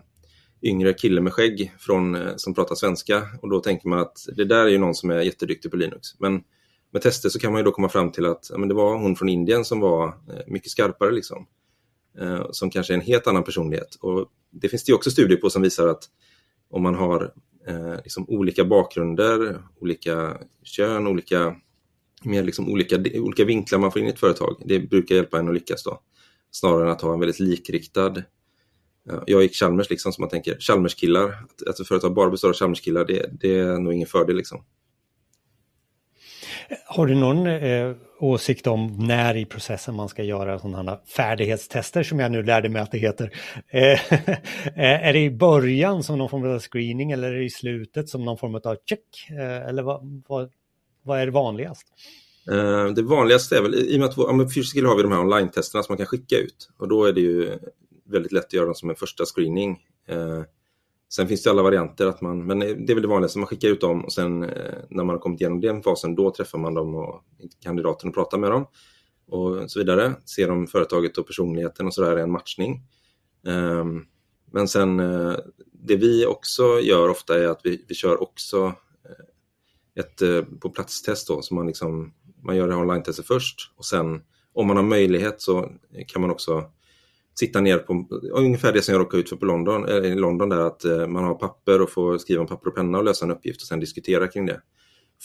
yngre 0.62 0.94
kille 0.94 1.22
med 1.22 1.34
skägg 1.34 1.74
från, 1.80 2.16
eh, 2.16 2.34
som 2.36 2.54
pratar 2.54 2.76
svenska 2.76 3.24
och 3.42 3.50
då 3.50 3.60
tänker 3.60 3.90
man 3.90 4.00
att 4.00 4.18
det 4.36 4.46
där 4.46 4.66
är 4.66 4.70
ju 4.70 4.78
någon 4.78 4.96
som 4.96 5.10
är 5.10 5.22
jätteduktig 5.22 5.72
på 5.72 5.78
Linux. 5.78 6.20
Men 6.20 6.44
med 6.92 7.02
tester 7.02 7.30
så 7.30 7.40
kan 7.40 7.52
man 7.52 7.60
ju 7.60 7.66
då 7.66 7.72
komma 7.72 7.90
fram 7.90 8.12
till 8.12 8.26
att 8.26 8.48
ja, 8.52 8.58
men 8.58 8.70
det 8.70 8.76
var 8.76 8.98
hon 8.98 9.16
från 9.16 9.30
Indien 9.30 9.66
som 9.66 9.80
var 9.80 10.08
eh, 10.08 10.44
mycket 10.48 10.72
skarpare 10.72 11.12
liksom. 11.12 11.48
Eh, 12.20 12.48
som 12.52 12.70
kanske 12.70 12.94
är 12.94 12.96
en 12.96 13.02
helt 13.02 13.28
annan 13.28 13.44
personlighet. 13.44 13.96
Och 13.96 14.28
det 14.52 14.70
finns 14.70 14.84
det 14.84 14.94
också 14.94 15.12
studier 15.12 15.38
på 15.38 15.50
som 15.50 15.62
visar 15.62 15.88
att 15.88 16.04
om 16.70 16.84
man 16.84 16.96
har 16.96 17.34
eh, 17.68 17.96
liksom 18.04 18.30
olika 18.30 18.66
bakgrunder, 18.66 19.62
olika 19.80 20.38
kön, 20.64 21.08
olika, 21.08 21.56
mer 22.24 22.44
liksom 22.44 22.70
olika, 22.70 22.96
olika 23.16 23.46
vinklar 23.46 23.80
man 23.80 23.92
får 23.92 24.02
in 24.02 24.08
i 24.08 24.12
ett 24.12 24.20
företag, 24.20 24.64
det 24.66 24.80
brukar 24.80 25.16
hjälpa 25.16 25.40
en 25.40 25.48
att 25.48 25.54
lyckas 25.54 25.84
då. 25.84 26.00
Snarare 26.52 26.84
än 26.84 26.92
att 26.92 27.02
ha 27.02 27.14
en 27.14 27.20
väldigt 27.20 27.40
likriktad 27.40 28.24
jag 29.26 29.42
gick 29.42 29.56
Chalmers, 29.56 29.90
liksom, 29.90 30.12
så 30.12 30.22
man 30.22 30.30
tänker 30.30 30.58
Chalmers-killar, 30.60 31.24
att, 31.24 31.68
att 31.68 31.80
ett 31.80 31.88
företag 31.88 32.14
bara 32.14 32.30
består 32.30 32.50
av 32.50 32.54
Chalmers-killar, 32.54 33.06
det, 33.06 33.30
det, 33.32 33.60
är 33.60 33.80
nog 33.80 33.94
ingen 33.94 34.08
fördel. 34.08 34.36
Liksom. 34.36 34.64
Har 36.86 37.06
du 37.06 37.16
någon 37.16 37.48
eh, 37.48 37.96
åsikt 38.20 38.68
om 38.68 39.08
när 39.08 39.38
i 39.38 39.46
processen 39.46 39.96
man 39.96 40.10
ska 40.10 40.24
göra 40.24 40.60
sådana 40.60 41.00
färdighetstester 41.16 42.04
som 42.04 42.20
jag 42.20 42.32
nu 42.32 42.44
lärde 42.44 42.70
mig 42.70 42.82
att 42.82 42.92
det 42.92 42.98
heter? 42.98 43.32
Eh, 44.78 45.08
är 45.08 45.14
det 45.14 45.20
i 45.20 45.32
början 45.32 46.04
som 46.04 46.18
någon 46.18 46.30
form 46.30 46.44
av 46.44 46.60
screening 46.60 47.12
eller 47.12 47.32
är 47.32 47.38
det 47.38 47.46
i 47.46 47.50
slutet 47.50 48.10
som 48.10 48.26
någon 48.26 48.38
form 48.38 48.56
av 48.56 48.78
check? 48.86 49.30
Eh, 49.30 49.68
eller 49.68 49.84
vad, 49.84 50.24
vad, 50.28 50.52
vad, 51.04 51.20
är 51.20 51.26
det 51.26 51.32
vanligast? 51.32 51.88
Eh, 52.52 52.86
det 52.88 53.02
vanligaste 53.02 53.58
är 53.58 53.62
väl, 53.62 53.76
i 53.76 53.96
och 53.96 54.00
med 54.00 54.10
att 54.10 54.18
ja, 54.18 54.34
med 54.34 54.54
Fysical 54.54 54.86
har 54.86 54.96
vi 54.96 55.04
de 55.04 55.12
här 55.12 55.20
online-testerna 55.20 55.84
som 55.84 55.94
man 55.94 55.98
kan 55.98 56.06
skicka 56.06 56.38
ut 56.38 56.70
och 56.78 56.88
då 56.88 57.06
är 57.06 57.14
det 57.14 57.22
ju 57.22 57.60
väldigt 58.06 58.32
lätt 58.32 58.46
att 58.46 58.54
göra 58.54 58.66
dem 58.66 58.76
som 58.76 58.90
en 58.90 58.96
första 58.96 59.26
screening. 59.26 59.86
Eh, 60.08 60.44
sen 61.10 61.28
finns 61.28 61.44
det 61.44 61.50
alla 61.50 61.64
varianter, 61.64 62.08
att 62.08 62.22
man, 62.22 62.46
men 62.46 62.60
det 62.60 62.66
är 62.66 62.94
väl 62.94 63.02
det 63.02 63.08
vanligaste, 63.08 63.40
man 63.40 63.48
skickar 63.48 63.68
ut 63.68 63.82
dem 63.82 64.06
och 64.06 64.14
sen 64.14 64.44
eh, 64.44 64.74
när 64.90 65.04
man 65.04 65.10
har 65.16 65.18
kommit 65.18 65.42
igenom 65.42 65.62
den 65.62 65.84
fasen, 65.84 66.16
då 66.16 66.32
träffar 66.32 66.60
man 66.60 66.74
dem 66.74 66.96
och 66.96 67.24
kandidaten 67.64 68.10
och 68.10 68.16
pratar 68.16 68.38
med 68.38 68.52
dem 68.52 68.68
och 69.28 69.72
så 69.72 69.80
vidare. 69.80 70.14
Ser 70.26 70.52
om 70.52 70.68
företaget 70.68 71.18
och 71.18 71.28
personligheten 71.28 71.88
och 71.88 71.94
sådär 71.94 72.12
är 72.12 72.24
en 72.24 72.32
matchning. 72.32 72.82
Eh, 73.48 73.86
men 74.52 74.68
sen 74.68 75.00
eh, 75.00 75.36
det 75.72 75.96
vi 75.96 76.26
också 76.26 76.80
gör 76.80 77.10
ofta 77.10 77.40
är 77.40 77.48
att 77.48 77.62
vi, 77.64 77.86
vi 77.88 77.96
kör 77.96 78.24
också 78.24 78.66
eh, 79.06 80.04
ett 80.04 80.22
eh, 80.22 80.42
på 80.42 80.70
platstest 80.70 81.28
då, 81.28 81.42
så 81.42 81.54
man, 81.54 81.68
liksom, 81.68 82.14
man 82.44 82.56
gör 82.56 82.78
online-testet 82.78 83.28
först 83.28 83.72
och 83.76 83.86
sen 83.86 84.22
om 84.54 84.68
man 84.68 84.78
har 84.78 84.84
möjlighet 84.84 85.42
så 85.42 85.72
kan 86.08 86.22
man 86.22 86.32
också 86.32 86.72
sitta 87.40 87.62
ner 87.62 87.78
på 87.78 88.08
ungefär 88.32 88.74
det 88.74 88.82
som 88.82 88.94
jag 88.94 89.02
råkade 89.02 89.24
ut 89.24 89.30
för 89.30 89.36
på 89.36 89.46
London, 89.46 89.88
äh, 89.90 89.96
i 89.96 90.16
London 90.16 90.50
där 90.50 90.60
att 90.60 90.86
eh, 90.86 91.08
man 91.08 91.24
har 91.24 91.36
papper 91.36 91.82
och 91.82 91.90
får 91.90 92.18
skriva 92.18 92.42
en 92.42 92.48
papper 92.48 92.70
och 92.70 92.76
penna 92.76 92.98
och 92.98 93.04
lösa 93.04 93.26
en 93.26 93.32
uppgift 93.32 93.62
och 93.62 93.68
sen 93.68 93.80
diskutera 93.80 94.28
kring 94.28 94.46
det. 94.46 94.62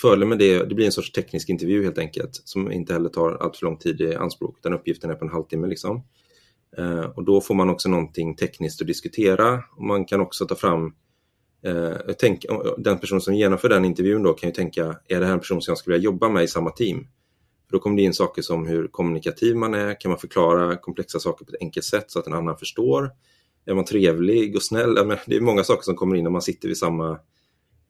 Fördelen 0.00 0.28
med 0.28 0.38
det, 0.38 0.64
det 0.64 0.74
blir 0.74 0.86
en 0.86 0.92
sorts 0.92 1.12
teknisk 1.12 1.48
intervju 1.48 1.84
helt 1.84 1.98
enkelt 1.98 2.42
som 2.44 2.72
inte 2.72 2.92
heller 2.92 3.08
tar 3.08 3.32
allt 3.40 3.56
för 3.56 3.66
lång 3.66 3.76
tid 3.76 4.00
i 4.00 4.14
anspråk 4.14 4.56
utan 4.58 4.72
uppgiften 4.72 5.10
är 5.10 5.14
på 5.14 5.24
en 5.24 5.30
halvtimme 5.30 5.66
liksom. 5.66 6.02
Eh, 6.78 7.00
och 7.00 7.24
då 7.24 7.40
får 7.40 7.54
man 7.54 7.70
också 7.70 7.88
någonting 7.88 8.36
tekniskt 8.36 8.80
att 8.80 8.86
diskutera. 8.86 9.62
Och 9.76 9.84
man 9.84 10.04
kan 10.04 10.20
också 10.20 10.46
ta 10.46 10.54
fram 10.54 10.94
eh, 11.64 11.96
tänk, 12.18 12.46
den 12.78 12.98
person 12.98 13.20
som 13.20 13.34
genomför 13.34 13.68
den 13.68 13.84
intervjun 13.84 14.22
då 14.22 14.32
kan 14.32 14.48
ju 14.48 14.54
tänka, 14.54 14.96
är 15.08 15.20
det 15.20 15.26
här 15.26 15.32
en 15.32 15.40
person 15.40 15.62
som 15.62 15.72
jag 15.72 15.78
skulle 15.78 15.94
vilja 15.94 16.04
jobba 16.04 16.28
med 16.28 16.44
i 16.44 16.48
samma 16.48 16.70
team? 16.70 17.06
För 17.70 17.76
då 17.76 17.82
kommer 17.82 17.96
det 17.96 18.02
in 18.02 18.14
saker 18.14 18.42
som 18.42 18.66
hur 18.66 18.88
kommunikativ 18.88 19.56
man 19.56 19.74
är, 19.74 20.00
kan 20.00 20.10
man 20.10 20.18
förklara 20.18 20.76
komplexa 20.76 21.20
saker 21.20 21.44
på 21.44 21.50
ett 21.50 21.62
enkelt 21.62 21.86
sätt 21.86 22.10
så 22.10 22.18
att 22.18 22.26
en 22.26 22.34
annan 22.34 22.56
förstår? 22.56 23.10
Är 23.64 23.74
man 23.74 23.84
trevlig 23.84 24.56
och 24.56 24.62
snäll? 24.62 24.94
Det 25.26 25.36
är 25.36 25.40
många 25.40 25.64
saker 25.64 25.82
som 25.82 25.94
kommer 25.94 26.16
in 26.16 26.24
när 26.24 26.30
man 26.30 26.42
sitter 26.42 26.68
vid 26.68 26.76
samma, 26.76 27.10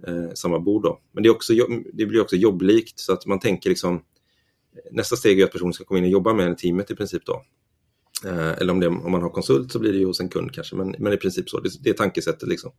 eh, 0.06 0.30
samma 0.34 0.58
bord. 0.58 0.82
Då. 0.82 1.00
Men 1.12 1.22
det, 1.22 1.28
är 1.28 1.30
också, 1.30 1.52
det 1.92 2.06
blir 2.06 2.20
också 2.20 2.36
jobblikt 2.36 3.00
så 3.00 3.12
att 3.12 3.26
man 3.26 3.38
tänker 3.38 3.68
liksom 3.68 4.02
nästa 4.90 5.16
steg 5.16 5.40
är 5.40 5.44
att 5.44 5.52
personen 5.52 5.72
ska 5.72 5.84
komma 5.84 5.98
in 5.98 6.04
och 6.04 6.10
jobba 6.10 6.34
med 6.34 6.58
teamet 6.58 6.90
i 6.90 6.94
princip. 6.94 7.22
då. 7.26 7.42
Eh, 8.24 8.50
eller 8.50 8.72
om, 8.72 8.80
det, 8.80 8.86
om 8.86 9.12
man 9.12 9.22
har 9.22 9.30
konsult 9.30 9.72
så 9.72 9.78
blir 9.78 9.92
det 9.92 9.98
ju 9.98 10.06
hos 10.06 10.20
en 10.20 10.28
kund 10.28 10.54
kanske, 10.54 10.76
men, 10.76 10.94
men 10.98 11.12
i 11.12 11.16
princip 11.16 11.50
så. 11.50 11.60
Det, 11.60 11.70
det 11.80 11.90
är 11.90 11.94
tankesättet. 11.94 12.48
Liksom. 12.48 12.72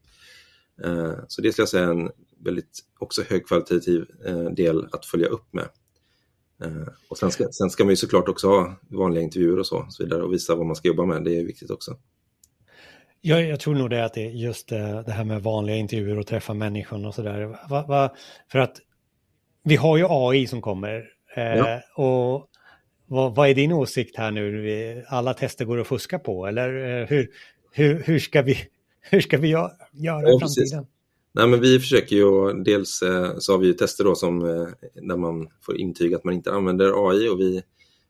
Eh, 0.83 1.13
så 1.27 1.41
det 1.41 1.51
skulle 1.51 1.61
jag 1.63 1.69
säga 1.69 1.83
är 1.83 1.91
en 1.91 2.11
väldigt 2.43 2.79
också 2.99 3.23
högkvalitativ 3.29 4.05
eh, 4.25 4.43
del 4.43 4.87
att 4.91 5.05
följa 5.05 5.27
upp 5.27 5.53
med. 5.53 5.69
Eh, 6.61 6.87
och 7.09 7.17
sen 7.17 7.31
ska, 7.31 7.47
sen 7.51 7.69
ska 7.69 7.83
man 7.83 7.91
ju 7.91 7.95
såklart 7.95 8.29
också 8.29 8.47
ha 8.47 8.75
vanliga 8.87 9.23
intervjuer 9.23 9.59
och 9.59 9.67
så, 9.67 9.85
så 9.89 10.03
vidare 10.03 10.23
och 10.23 10.33
visa 10.33 10.55
vad 10.55 10.65
man 10.65 10.75
ska 10.75 10.87
jobba 10.87 11.05
med. 11.05 11.23
Det 11.23 11.37
är 11.37 11.43
viktigt 11.43 11.71
också. 11.71 11.97
Jag, 13.21 13.45
jag 13.45 13.59
tror 13.59 13.75
nog 13.75 13.89
det 13.89 14.05
att 14.05 14.13
det 14.13 14.25
är 14.25 14.29
just 14.29 14.69
det, 14.69 15.03
det 15.05 15.11
här 15.11 15.23
med 15.23 15.43
vanliga 15.43 15.75
intervjuer 15.75 16.19
och 16.19 16.27
träffa 16.27 16.53
människan 16.53 17.05
och 17.05 17.15
sådär. 17.15 17.59
För 18.51 18.59
att 18.59 18.77
vi 19.63 19.75
har 19.75 19.97
ju 19.97 20.05
AI 20.09 20.47
som 20.47 20.61
kommer 20.61 21.09
eh, 21.35 21.43
ja. 21.43 21.81
och 21.95 22.47
vad, 23.05 23.35
vad, 23.35 23.49
är 23.49 23.55
din 23.55 23.71
åsikt 23.71 24.17
här 24.17 24.31
nu? 24.31 25.03
Alla 25.07 25.33
tester 25.33 25.65
går 25.65 25.79
att 25.79 25.87
fuska 25.87 26.19
på 26.19 26.47
eller 26.47 26.67
hur, 27.05 27.29
hur, 27.71 28.03
hur, 28.03 28.19
ska, 28.19 28.41
vi, 28.41 28.57
hur 29.01 29.21
ska 29.21 29.37
vi 29.37 29.47
göra, 29.47 29.71
göra 29.91 30.21
ja, 30.21 30.35
i 30.35 30.39
framtiden? 30.39 30.85
Nej, 31.33 31.47
men 31.47 31.61
vi 31.61 31.79
försöker 31.79 32.15
ju, 32.15 32.53
dels 32.63 33.01
eh, 33.01 33.37
så 33.37 33.51
har 33.51 33.59
vi 33.59 33.73
tester 33.73 34.03
då 34.03 34.15
som, 34.15 34.45
eh, 34.45 34.67
där 34.93 35.17
man 35.17 35.47
får 35.61 35.77
intyg 35.77 36.13
att 36.13 36.23
man 36.23 36.33
inte 36.33 36.51
använder 36.51 37.09
AI 37.09 37.29
och 37.29 37.39
vi 37.39 37.61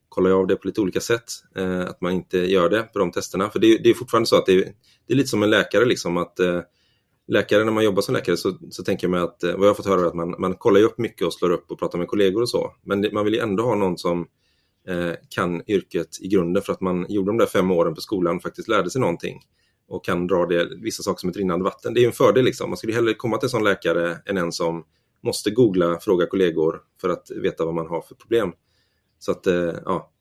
kollar 0.10 0.30
ju 0.30 0.36
av 0.36 0.48
det 0.48 0.56
på 0.56 0.68
lite 0.68 0.82
olika 0.82 1.00
sätt, 1.00 1.32
eh, 1.56 1.82
att 1.82 2.01
man 2.01 2.12
inte 2.12 2.38
gör 2.38 2.70
det 2.70 2.84
på 2.84 3.00
de 3.00 3.12
testerna. 3.12 3.50
För 3.50 3.60
det, 3.60 3.78
det 3.78 3.90
är 3.90 3.94
fortfarande 3.94 4.28
så 4.28 4.38
att 4.38 4.46
det 4.46 4.54
är, 4.54 4.74
det 5.08 5.13
är, 5.13 5.18
lite 5.18 5.30
som 5.30 5.44
en 5.44 5.50
läkare, 5.50 5.86
liksom 5.86 6.18
att 6.18 6.40
läkare, 7.28 7.63
när 7.63 7.72
man 7.72 7.84
jobbar 7.84 8.01
som 8.01 8.16
läkare 8.16 8.38
så, 8.38 8.58
så 8.70 8.84
tänker 8.84 9.08
jag 9.08 9.12
mig 9.12 9.22
att, 9.22 9.44
vad 9.44 9.54
jag 9.54 9.70
har 9.70 9.74
fått 9.74 9.86
höra 9.86 10.01
är 10.01 10.06
att 10.06 10.16
man, 10.16 10.36
man 10.40 10.54
kollar 10.56 10.82
upp 10.82 10.98
mycket 10.98 11.28
och 11.28 11.34
slår 11.34 11.50
upp 11.51 11.72
och 11.72 11.80
pratar 11.80 12.00
med 12.00 12.08
kollegor 12.08 12.42
och 12.42 12.50
så. 12.50 12.75
Men 12.84 13.10
man 13.12 13.25
vill 13.25 13.34
ju 13.34 13.40
ändå 13.40 13.63
ha 13.63 13.75
någon 13.75 13.98
som 13.98 14.28
kan 15.30 15.62
yrket 15.68 16.22
i 16.22 16.28
grunden 16.28 16.63
för 16.63 16.74
att 16.74 16.82
man 16.82 17.06
gjorde 17.10 17.30
de 17.30 17.38
där 17.38 17.46
fem 17.46 17.72
åren 17.72 17.96
på 17.96 18.01
skolan 18.01 18.36
och 18.36 18.42
faktiskt 18.42 18.68
lärde 18.68 18.90
sig 18.90 19.01
någonting 19.01 19.40
och 19.91 20.05
kan 20.05 20.27
dra 20.27 20.45
det, 20.45 20.69
vissa 20.81 21.03
saker 21.03 21.19
som 21.19 21.29
ett 21.29 21.38
rinnande 21.38 21.63
vatten. 21.63 21.93
Det 21.93 22.03
är 22.03 22.07
en 22.07 22.12
fördel. 22.12 22.45
Liksom. 22.45 22.69
Man 22.69 22.77
skulle 22.77 22.93
hellre 22.93 23.13
komma 23.13 23.38
till 23.38 23.45
en 23.45 23.50
sån 23.50 23.63
läkare 23.63 24.17
än 24.25 24.38
en 24.38 24.51
som 24.51 24.83
måste 25.24 25.51
googla, 25.51 26.00
fråga 26.00 26.25
kollegor 26.25 26.81
för 27.01 27.10
att 27.10 27.31
veta 27.31 27.65
vad 27.65 27.74
man 27.74 27.88
har 27.88 28.01
för 28.01 28.15
problem. 28.15 28.51
Så 29.19 29.31
att, 29.31 29.48
eh, 29.48 29.74
ja, 29.86 30.12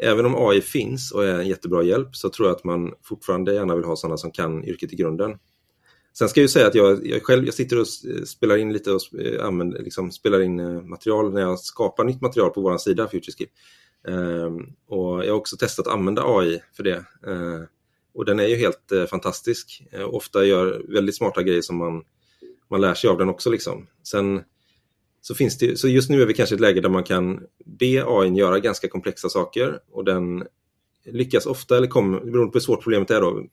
även 0.00 0.26
om 0.26 0.34
AI 0.48 0.60
finns 0.60 1.12
och 1.12 1.24
är 1.24 1.38
en 1.38 1.48
jättebra 1.48 1.82
hjälp 1.82 2.16
så 2.16 2.30
tror 2.30 2.48
jag 2.48 2.56
att 2.56 2.64
man 2.64 2.92
fortfarande 3.02 3.54
gärna 3.54 3.76
vill 3.76 3.84
ha 3.84 3.96
sådana 3.96 4.16
som 4.16 4.30
kan 4.30 4.64
yrket 4.64 4.92
i 4.92 4.96
grunden. 4.96 5.38
Sen 6.18 6.28
ska 6.28 6.40
jag 6.40 6.44
ju 6.44 6.48
säga 6.48 6.66
att 6.66 6.74
jag, 6.74 7.06
jag 7.06 7.22
själv 7.22 7.44
jag 7.44 7.54
sitter 7.54 7.80
och 7.80 7.86
eh, 8.10 8.22
spelar 8.24 8.56
in 8.56 8.72
lite 8.72 8.92
och 8.92 9.20
eh, 9.20 9.46
använder, 9.46 9.82
liksom, 9.82 10.10
spelar 10.10 10.40
in 10.40 10.88
material 10.88 11.32
när 11.32 11.40
jag 11.40 11.58
skapar 11.58 12.04
nytt 12.04 12.20
material 12.20 12.50
på 12.50 12.60
vår 12.60 12.78
sida 12.78 13.08
FutureSkip. 13.08 13.50
Ehm, 14.08 14.66
och 14.88 15.24
jag 15.24 15.32
har 15.32 15.38
också 15.38 15.56
testat 15.56 15.86
att 15.86 15.92
använda 15.92 16.22
AI 16.26 16.60
för 16.76 16.82
det. 16.82 17.04
Och 18.14 18.24
den 18.24 18.40
är 18.40 18.46
ju 18.46 18.56
helt 18.56 18.92
eh, 18.92 19.04
fantastisk. 19.04 19.82
Eh, 19.92 20.14
ofta 20.14 20.44
gör 20.44 20.82
väldigt 20.88 21.16
smarta 21.16 21.42
grejer 21.42 21.62
som 21.62 21.76
man, 21.76 22.02
man 22.70 22.80
lär 22.80 22.94
sig 22.94 23.10
av 23.10 23.18
den 23.18 23.28
också. 23.28 23.50
Liksom. 23.50 23.86
Sen 24.02 24.42
så 25.20 25.34
finns 25.34 25.58
det, 25.58 25.78
så 25.78 25.88
just 25.88 26.10
nu 26.10 26.22
är 26.22 26.26
vi 26.26 26.34
kanske 26.34 26.54
i 26.54 26.56
ett 26.56 26.60
läge 26.60 26.80
där 26.80 26.88
man 26.88 27.04
kan 27.04 27.40
be 27.64 28.04
AI 28.06 28.28
göra 28.28 28.58
ganska 28.58 28.88
komplexa 28.88 29.28
saker 29.28 29.78
och 29.92 30.04
den 30.04 30.44
lyckas 31.04 31.46
ofta, 31.46 31.76
eller 31.76 31.86
kommer, 31.86 32.20
beroende 32.20 32.52
på 32.52 32.56
hur 32.56 32.60
svårt 32.60 32.82
problemet 32.82 33.10
är 33.10 33.20
då, 33.20 33.46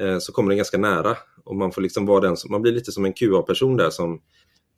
eh, 0.00 0.18
så 0.18 0.32
kommer 0.32 0.48
den 0.48 0.56
ganska 0.56 0.78
nära. 0.78 1.16
Och 1.44 1.56
man 1.56 1.72
får 1.72 1.82
liksom 1.82 2.06
vara 2.06 2.20
den 2.20 2.36
som, 2.36 2.50
man 2.50 2.62
blir 2.62 2.72
lite 2.72 2.92
som 2.92 3.04
en 3.04 3.12
QA-person 3.12 3.76
där 3.76 3.90
som 3.90 4.20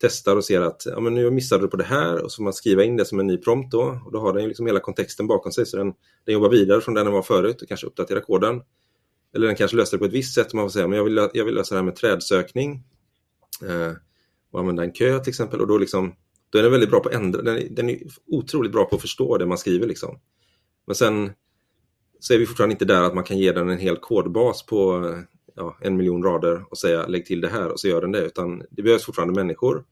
testar 0.01 0.35
och 0.35 0.45
ser 0.45 0.61
att 0.61 0.83
ja, 0.85 0.99
men 0.99 1.13
nu 1.13 1.31
missade 1.31 1.63
du 1.63 1.67
på 1.67 1.77
det 1.77 1.83
här 1.83 2.23
och 2.23 2.31
så 2.31 2.43
man 2.43 2.53
skriva 2.53 2.83
in 2.83 2.97
det 2.97 3.05
som 3.05 3.19
en 3.19 3.27
ny 3.27 3.37
prompt 3.37 3.71
då 3.71 4.01
och 4.05 4.11
då 4.11 4.19
har 4.19 4.33
den 4.33 4.47
liksom 4.47 4.65
hela 4.65 4.79
kontexten 4.79 5.27
bakom 5.27 5.51
sig 5.51 5.65
så 5.65 5.77
den, 5.77 5.93
den 6.25 6.33
jobbar 6.33 6.49
vidare 6.49 6.81
från 6.81 6.93
där 6.93 7.03
den 7.03 7.13
var 7.13 7.21
förut 7.21 7.61
och 7.61 7.67
kanske 7.67 7.87
uppdaterar 7.87 8.19
koden. 8.19 8.61
Eller 9.35 9.47
den 9.47 9.55
kanske 9.55 9.77
löser 9.77 9.97
det 9.97 9.99
på 9.99 10.05
ett 10.05 10.13
visst 10.13 10.35
sätt, 10.35 10.53
man 10.53 10.65
får 10.65 10.69
säga 10.69 10.87
men 10.87 10.97
jag 10.97 11.03
vill, 11.03 11.29
jag 11.33 11.45
vill 11.45 11.55
lösa 11.55 11.75
det 11.75 11.79
här 11.79 11.85
med 11.85 11.95
trädsökning 11.95 12.83
eh, 13.63 13.93
och 14.51 14.59
använda 14.59 14.83
en 14.83 14.91
kö 14.91 15.19
till 15.19 15.29
exempel 15.29 15.61
och 15.61 15.67
då, 15.67 15.77
liksom, 15.77 16.15
då 16.49 16.59
är 16.59 16.63
den 16.63 16.71
väldigt 16.71 16.89
bra 16.89 16.99
på 16.99 17.09
att 17.09 17.15
ändra, 17.15 17.41
den, 17.41 17.57
är, 17.57 17.67
den 17.69 17.89
är 17.89 17.99
otroligt 18.27 18.71
bra 18.71 18.85
på 18.85 18.95
att 18.95 19.01
förstå 19.01 19.37
det 19.37 19.45
man 19.45 19.57
skriver 19.57 19.87
liksom. 19.87 20.19
Men 20.85 20.95
sen 20.95 21.31
så 22.19 22.33
är 22.33 22.37
vi 22.37 22.45
fortfarande 22.45 22.73
inte 22.73 22.85
där 22.85 23.01
att 23.01 23.15
man 23.15 23.23
kan 23.23 23.37
ge 23.37 23.51
den 23.51 23.69
en 23.69 23.77
hel 23.77 23.97
kodbas 23.97 24.65
på 24.65 25.13
ja, 25.55 25.77
en 25.81 25.97
miljon 25.97 26.23
rader 26.23 26.65
och 26.69 26.77
säga 26.77 27.07
lägg 27.07 27.25
till 27.25 27.41
det 27.41 27.49
här 27.49 27.71
och 27.71 27.79
så 27.79 27.87
gör 27.87 28.01
den 28.01 28.11
det. 28.11 28.25
Utan 28.25 28.63
det 28.69 28.81
behövs 28.81 29.05
fortfarande 29.05 29.33
människor. 29.33 29.85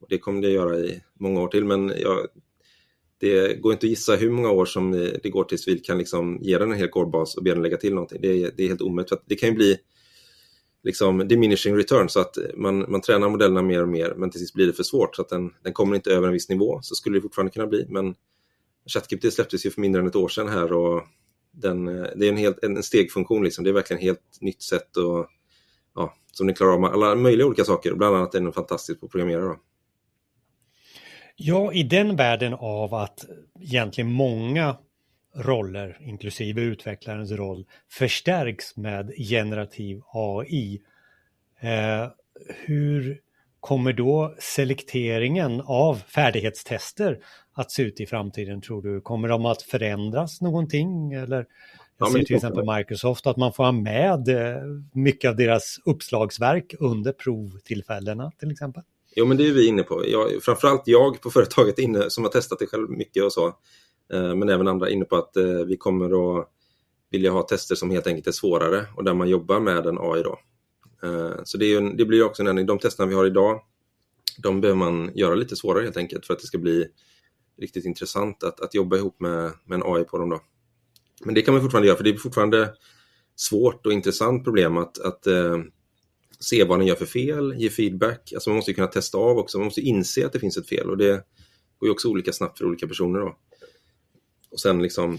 Och 0.00 0.06
det 0.08 0.18
kommer 0.18 0.42
det 0.42 0.50
göra 0.50 0.78
i 0.78 1.02
många 1.14 1.40
år 1.40 1.48
till. 1.48 1.64
Men 1.64 1.92
jag, 1.98 2.26
det 3.22 3.60
går 3.60 3.72
inte 3.72 3.86
att 3.86 3.90
gissa 3.90 4.16
hur 4.16 4.30
många 4.30 4.50
år 4.50 4.64
som 4.64 4.90
det 5.22 5.30
går 5.30 5.44
tills 5.44 5.68
vi 5.68 5.78
kan 5.78 5.98
liksom 5.98 6.38
ge 6.42 6.58
den 6.58 6.72
en 6.72 6.78
hel 6.78 6.88
kodbas 6.88 7.36
och 7.36 7.42
be 7.42 7.54
den 7.54 7.62
lägga 7.62 7.76
till 7.76 7.94
någonting. 7.94 8.18
Det 8.22 8.28
är, 8.28 8.50
det 8.56 8.64
är 8.64 8.68
helt 8.68 8.82
omöjligt. 8.82 9.12
det 9.26 9.34
kan 9.34 9.48
ju 9.48 9.54
bli 9.54 9.76
liksom 10.82 11.28
diminishing 11.28 11.76
return 11.76 12.08
så 12.08 12.20
att 12.20 12.38
man, 12.56 12.90
man 12.90 13.00
tränar 13.00 13.28
modellerna 13.28 13.62
mer 13.62 13.82
och 13.82 13.88
mer 13.88 14.14
men 14.16 14.30
till 14.30 14.40
sist 14.40 14.54
blir 14.54 14.66
det 14.66 14.72
för 14.72 14.82
svårt 14.82 15.16
så 15.16 15.22
att 15.22 15.28
den, 15.28 15.50
den 15.62 15.72
kommer 15.72 15.96
inte 15.96 16.10
över 16.10 16.26
en 16.26 16.32
viss 16.32 16.48
nivå. 16.48 16.80
Så 16.82 16.94
skulle 16.94 17.18
det 17.18 17.22
fortfarande 17.22 17.52
kunna 17.52 17.66
bli. 17.66 17.86
Men 17.88 18.14
ChatGPT 18.86 19.32
släpptes 19.32 19.66
ju 19.66 19.70
för 19.70 19.80
mindre 19.80 20.00
än 20.00 20.06
ett 20.06 20.16
år 20.16 20.28
sedan 20.28 20.48
här 20.48 20.72
och 20.72 21.02
den, 21.52 21.84
det 21.84 22.26
är 22.26 22.28
en, 22.28 22.36
helt, 22.36 22.64
en 22.64 22.82
stegfunktion, 22.82 23.44
liksom. 23.44 23.64
det 23.64 23.70
är 23.70 23.74
verkligen 23.74 23.98
ett 23.98 24.04
helt 24.04 24.40
nytt 24.40 24.62
sätt 24.62 24.96
och, 24.96 25.26
ja, 25.94 26.14
som 26.32 26.46
den 26.46 26.56
klarar 26.56 26.72
av 26.72 26.84
alla 26.84 27.14
möjliga 27.14 27.46
olika 27.46 27.64
saker. 27.64 27.94
Bland 27.94 28.16
annat 28.16 28.34
är 28.34 28.40
den 28.40 28.52
fantastisk 28.52 29.00
på 29.00 29.06
att 29.06 29.12
programmera. 29.12 29.40
Då. 29.40 29.56
Ja, 31.36 31.72
i 31.72 31.82
den 31.82 32.16
världen 32.16 32.54
av 32.54 32.94
att 32.94 33.24
egentligen 33.60 34.12
många 34.12 34.76
roller, 35.36 35.98
inklusive 36.00 36.60
utvecklarens 36.60 37.30
roll, 37.30 37.66
förstärks 37.90 38.76
med 38.76 39.12
generativ 39.16 40.00
AI. 40.12 40.82
Eh, 41.60 42.06
hur 42.64 43.20
kommer 43.60 43.92
då 43.92 44.34
selekteringen 44.38 45.60
av 45.60 45.94
färdighetstester 45.94 47.18
att 47.54 47.70
se 47.70 47.82
ut 47.82 48.00
i 48.00 48.06
framtiden 48.06 48.60
tror 48.60 48.82
du? 48.82 49.00
Kommer 49.00 49.28
de 49.28 49.46
att 49.46 49.62
förändras 49.62 50.40
någonting? 50.40 51.12
Eller 51.12 51.46
jag 51.98 52.12
ser 52.12 52.22
till 52.22 52.36
exempel 52.36 52.76
Microsoft 52.76 53.26
att 53.26 53.36
man 53.36 53.52
får 53.52 53.64
ha 53.64 53.72
med 53.72 54.28
eh, 54.28 54.62
mycket 54.92 55.28
av 55.28 55.36
deras 55.36 55.78
uppslagsverk 55.84 56.74
under 56.78 57.12
provtillfällena 57.12 58.30
till 58.38 58.50
exempel. 58.50 58.82
Jo, 59.14 59.26
men 59.26 59.36
det 59.36 59.48
är 59.48 59.52
vi 59.52 59.66
inne 59.66 59.82
på. 59.82 60.08
Jag, 60.08 60.42
framförallt 60.42 60.82
jag 60.84 61.20
på 61.20 61.30
företaget 61.30 61.78
inne 61.78 62.10
som 62.10 62.24
har 62.24 62.30
testat 62.30 62.58
det 62.58 62.66
själv 62.66 62.90
mycket 62.90 63.24
och 63.24 63.32
så. 63.32 63.46
Eh, 64.12 64.34
men 64.34 64.48
även 64.48 64.68
andra 64.68 64.90
inne 64.90 65.04
på 65.04 65.16
att 65.16 65.36
eh, 65.36 65.44
vi 65.44 65.76
kommer 65.76 66.38
att 66.38 66.48
vilja 67.10 67.30
ha 67.30 67.42
tester 67.42 67.74
som 67.74 67.90
helt 67.90 68.06
enkelt 68.06 68.26
är 68.26 68.32
svårare 68.32 68.86
och 68.96 69.04
där 69.04 69.14
man 69.14 69.28
jobbar 69.28 69.60
med 69.60 69.86
en 69.86 69.98
AI 69.98 70.22
då. 70.22 70.38
Eh, 71.02 71.34
så 71.44 71.58
det, 71.58 71.74
en, 71.74 71.96
det 71.96 72.04
blir 72.04 72.24
också 72.24 72.42
en 72.42 72.48
ändring. 72.48 72.66
De 72.66 72.78
testerna 72.78 73.08
vi 73.08 73.14
har 73.14 73.26
idag, 73.26 73.60
de 74.38 74.60
behöver 74.60 74.78
man 74.78 75.10
göra 75.14 75.34
lite 75.34 75.56
svårare 75.56 75.84
helt 75.84 75.96
enkelt 75.96 76.26
för 76.26 76.34
att 76.34 76.40
det 76.40 76.46
ska 76.46 76.58
bli 76.58 76.86
riktigt 77.60 77.84
intressant 77.84 78.44
att, 78.44 78.60
att 78.60 78.74
jobba 78.74 78.96
ihop 78.96 79.20
med, 79.20 79.52
med 79.64 79.76
en 79.76 79.82
AI 79.86 80.04
på 80.04 80.18
dem. 80.18 80.30
Då. 80.30 80.40
Men 81.24 81.34
det 81.34 81.42
kan 81.42 81.54
man 81.54 81.62
fortfarande 81.62 81.86
göra, 81.86 81.96
för 81.96 82.04
det 82.04 82.10
är 82.10 82.16
fortfarande 82.16 82.74
svårt 83.36 83.86
och 83.86 83.92
intressant 83.92 84.44
problem 84.44 84.76
att, 84.76 84.98
att 84.98 85.26
se 86.42 86.64
vad 86.64 86.78
den 86.78 86.86
gör 86.86 86.94
för 86.94 87.06
fel, 87.06 87.54
ge 87.56 87.70
feedback. 87.70 88.32
Alltså 88.34 88.50
man 88.50 88.56
måste 88.56 88.72
kunna 88.72 88.86
testa 88.86 89.18
av 89.18 89.38
också, 89.38 89.58
man 89.58 89.64
måste 89.64 89.80
inse 89.80 90.26
att 90.26 90.32
det 90.32 90.38
finns 90.38 90.56
ett 90.56 90.68
fel 90.68 90.90
och 90.90 90.96
det 90.96 91.26
går 91.78 91.88
ju 91.88 91.90
också 91.90 92.08
olika 92.08 92.32
snabbt 92.32 92.58
för 92.58 92.66
olika 92.66 92.86
personer. 92.86 93.20
Då. 93.20 93.36
Och 94.50 94.60
sen 94.60 94.82
liksom 94.82 95.18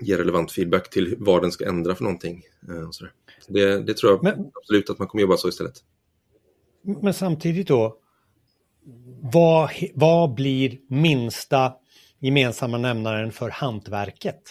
ge 0.00 0.16
relevant 0.16 0.52
feedback 0.52 0.90
till 0.90 1.16
vad 1.18 1.42
den 1.42 1.52
ska 1.52 1.68
ändra 1.68 1.94
för 1.94 2.04
någonting. 2.04 2.42
Eh, 2.68 2.88
och 2.88 2.94
så 2.94 3.06
det, 3.48 3.82
det, 3.82 3.94
tror 3.94 4.12
jag 4.12 4.22
men, 4.22 4.50
absolut 4.54 4.90
att 4.90 4.98
man 4.98 5.08
kommer 5.08 5.22
jobba 5.22 5.36
så 5.36 5.48
istället. 5.48 5.74
Men 7.02 7.14
samtidigt 7.14 7.68
då, 7.68 7.98
vad, 9.20 9.70
vad 9.94 10.34
blir 10.34 10.78
minsta 10.88 11.72
gemensamma 12.18 12.78
nämnaren 12.78 13.32
för 13.32 13.50
hantverket? 13.50 14.42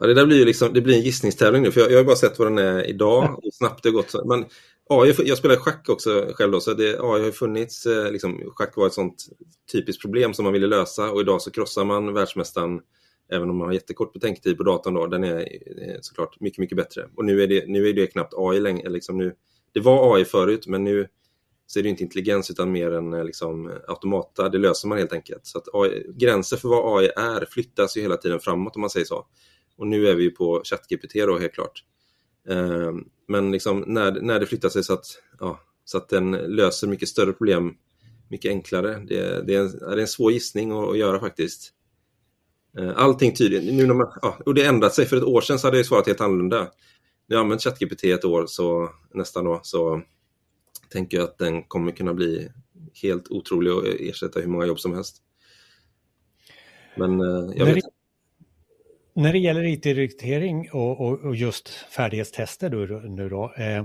Ja, 0.00 0.06
det 0.06 0.14
där 0.14 0.26
blir 0.26 0.38
ju 0.38 0.44
liksom, 0.44 0.72
det 0.72 0.80
blir 0.80 0.94
en 0.94 1.02
gissningstävling 1.02 1.62
nu, 1.62 1.70
för 1.70 1.80
jag, 1.80 1.92
jag 1.92 1.96
har 1.96 2.04
bara 2.04 2.16
sett 2.16 2.38
vad 2.38 2.48
den 2.48 2.58
är 2.58 2.88
idag 2.88 3.44
och 3.44 3.54
snabbt 3.54 3.82
det 3.82 3.88
har 3.88 3.94
gått. 3.94 4.14
Men 4.26 4.44
AI, 4.88 5.14
jag 5.24 5.38
spelar 5.38 5.56
schack 5.56 5.88
också 5.88 6.32
själv 6.34 6.52
då, 6.52 6.60
så 6.60 6.74
det, 6.74 6.88
AI 7.00 7.24
har 7.24 7.30
funnits, 7.30 7.86
eh, 7.86 8.12
liksom, 8.12 8.40
schack 8.54 8.76
var 8.76 8.86
ett 8.86 8.92
sånt 8.92 9.26
typiskt 9.72 10.02
problem 10.02 10.34
som 10.34 10.44
man 10.44 10.52
ville 10.52 10.66
lösa 10.66 11.10
och 11.10 11.20
idag 11.20 11.42
så 11.42 11.50
krossar 11.50 11.84
man 11.84 12.14
världsmästaren 12.14 12.80
Även 13.28 13.50
om 13.50 13.56
man 13.56 13.66
har 13.66 13.74
jättekort 13.74 14.12
betänketid 14.12 14.56
på 14.56 14.62
datorn 14.62 14.94
då, 14.94 15.06
den 15.06 15.24
är 15.24 15.48
såklart 16.00 16.40
mycket, 16.40 16.58
mycket 16.58 16.76
bättre. 16.76 17.08
Och 17.16 17.24
nu 17.24 17.42
är 17.42 17.46
det, 17.46 17.64
nu 17.66 17.88
är 17.88 17.92
det 17.92 18.06
knappt 18.06 18.34
AI 18.36 18.60
längre. 18.60 18.88
Liksom 18.88 19.18
nu, 19.18 19.34
det 19.72 19.80
var 19.80 20.16
AI 20.16 20.24
förut, 20.24 20.66
men 20.66 20.84
nu 20.84 21.08
så 21.66 21.78
är 21.78 21.82
det 21.82 21.88
inte 21.88 22.02
intelligens 22.02 22.50
utan 22.50 22.72
mer 22.72 22.92
en 22.92 23.10
liksom, 23.10 23.72
automata. 23.88 24.48
Det 24.48 24.58
löser 24.58 24.88
man 24.88 24.98
helt 24.98 25.12
enkelt. 25.12 25.46
Så 25.46 25.58
att 25.58 25.68
AI, 25.72 26.06
gränser 26.14 26.56
för 26.56 26.68
vad 26.68 26.98
AI 26.98 27.10
är 27.16 27.46
flyttas 27.50 27.96
ju 27.96 28.00
hela 28.00 28.16
tiden 28.16 28.40
framåt 28.40 28.76
om 28.76 28.80
man 28.80 28.90
säger 28.90 29.06
så. 29.06 29.26
Och 29.76 29.86
nu 29.86 30.08
är 30.08 30.14
vi 30.14 30.30
på 30.30 30.62
ChatGPT 30.64 31.12
då 31.14 31.38
helt 31.38 31.54
klart. 31.54 31.84
Eh, 32.48 32.92
men 33.28 33.52
liksom 33.52 33.84
när, 33.86 34.20
när 34.20 34.40
det 34.40 34.46
flyttar 34.46 34.68
sig 34.68 34.84
så 34.84 34.92
att, 34.92 35.06
ja, 35.40 35.60
så 35.84 35.98
att 35.98 36.08
den 36.08 36.30
löser 36.30 36.86
mycket 36.86 37.08
större 37.08 37.32
problem 37.32 37.76
mycket 38.28 38.50
enklare. 38.50 39.04
Det, 39.08 39.46
det, 39.46 39.54
är, 39.54 39.60
en, 39.60 39.78
det 39.78 39.86
är 39.86 39.98
en 39.98 40.06
svår 40.06 40.32
gissning 40.32 40.70
att, 40.72 40.88
att 40.88 40.98
göra 40.98 41.20
faktiskt. 41.20 41.72
Eh, 42.78 42.92
allting 42.96 43.34
tyder, 43.34 43.72
nu 43.72 43.86
när 43.86 43.94
man, 43.94 44.18
ja, 44.22 44.38
och 44.46 44.54
det 44.54 44.64
ändrat 44.64 44.94
sig. 44.94 45.06
För 45.06 45.16
ett 45.16 45.22
år 45.22 45.40
sedan 45.40 45.58
så 45.58 45.66
hade 45.66 45.76
jag 45.76 45.86
svarat 45.86 46.06
helt 46.06 46.20
annorlunda. 46.20 46.70
Jag 47.26 47.36
har 47.36 47.44
använt 47.44 47.62
ChatGPT 47.62 48.04
ett 48.04 48.24
år, 48.24 48.46
så, 48.46 48.90
nästan 49.14 49.44
då, 49.44 49.60
så 49.62 50.02
tänker 50.90 51.16
jag 51.16 51.24
att 51.24 51.38
den 51.38 51.62
kommer 51.62 51.92
kunna 51.92 52.14
bli 52.14 52.48
helt 53.02 53.28
otrolig 53.28 53.72
och 53.72 53.86
ersätta 53.86 54.40
hur 54.40 54.48
många 54.48 54.66
jobb 54.66 54.80
som 54.80 54.94
helst. 54.94 55.16
Men 56.96 57.20
eh, 57.20 57.52
jag 57.56 57.66
vet 57.66 57.84
När 59.16 59.32
det 59.32 59.38
gäller 59.38 59.64
IT-rekrytering 59.64 60.70
och, 60.72 61.00
och, 61.00 61.20
och, 61.20 61.36
just 61.36 61.68
färdighetstester 61.68 62.70
då, 62.70 62.96
nu 62.96 63.28
då, 63.28 63.54
eh, 63.54 63.84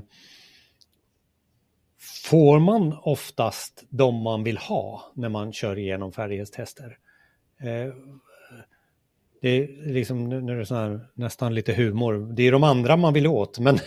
får 2.26 2.60
man 2.60 2.98
oftast 3.02 3.84
de 3.90 4.24
man 4.24 4.44
vill 4.44 4.58
ha 4.58 5.12
när 5.16 5.30
man 5.30 5.54
kör 5.54 5.78
igenom 5.78 6.12
färdighetstester? 6.12 6.98
Eh, 7.62 7.94
det 9.42 9.50
är 9.50 9.92
liksom, 9.94 10.30
nu 10.30 10.54
är 10.54 10.56
det 10.56 10.76
här, 10.76 11.00
nästan 11.14 11.56
lite 11.56 11.74
humor, 11.74 12.34
det 12.34 12.48
är 12.48 12.52
de 12.52 12.64
andra 12.64 12.98
man 12.98 13.14
vill 13.14 13.28
åt, 13.28 13.60
men 13.60 13.80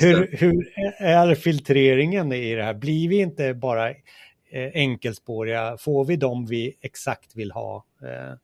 hur, 0.00 0.36
hur, 0.36 0.72
är 0.98 1.34
filtreringen 1.34 2.32
i 2.32 2.54
det 2.54 2.64
här? 2.64 2.74
Blir 2.74 3.08
vi 3.08 3.16
inte 3.20 3.54
bara 3.54 3.90
eh, 3.90 4.70
enkelspåriga? 4.74 5.76
Får 5.78 6.04
vi 6.04 6.16
de 6.16 6.46
vi 6.46 6.74
exakt 6.80 7.36
vill 7.36 7.50
ha? 7.50 7.84
Eh, 8.02 8.34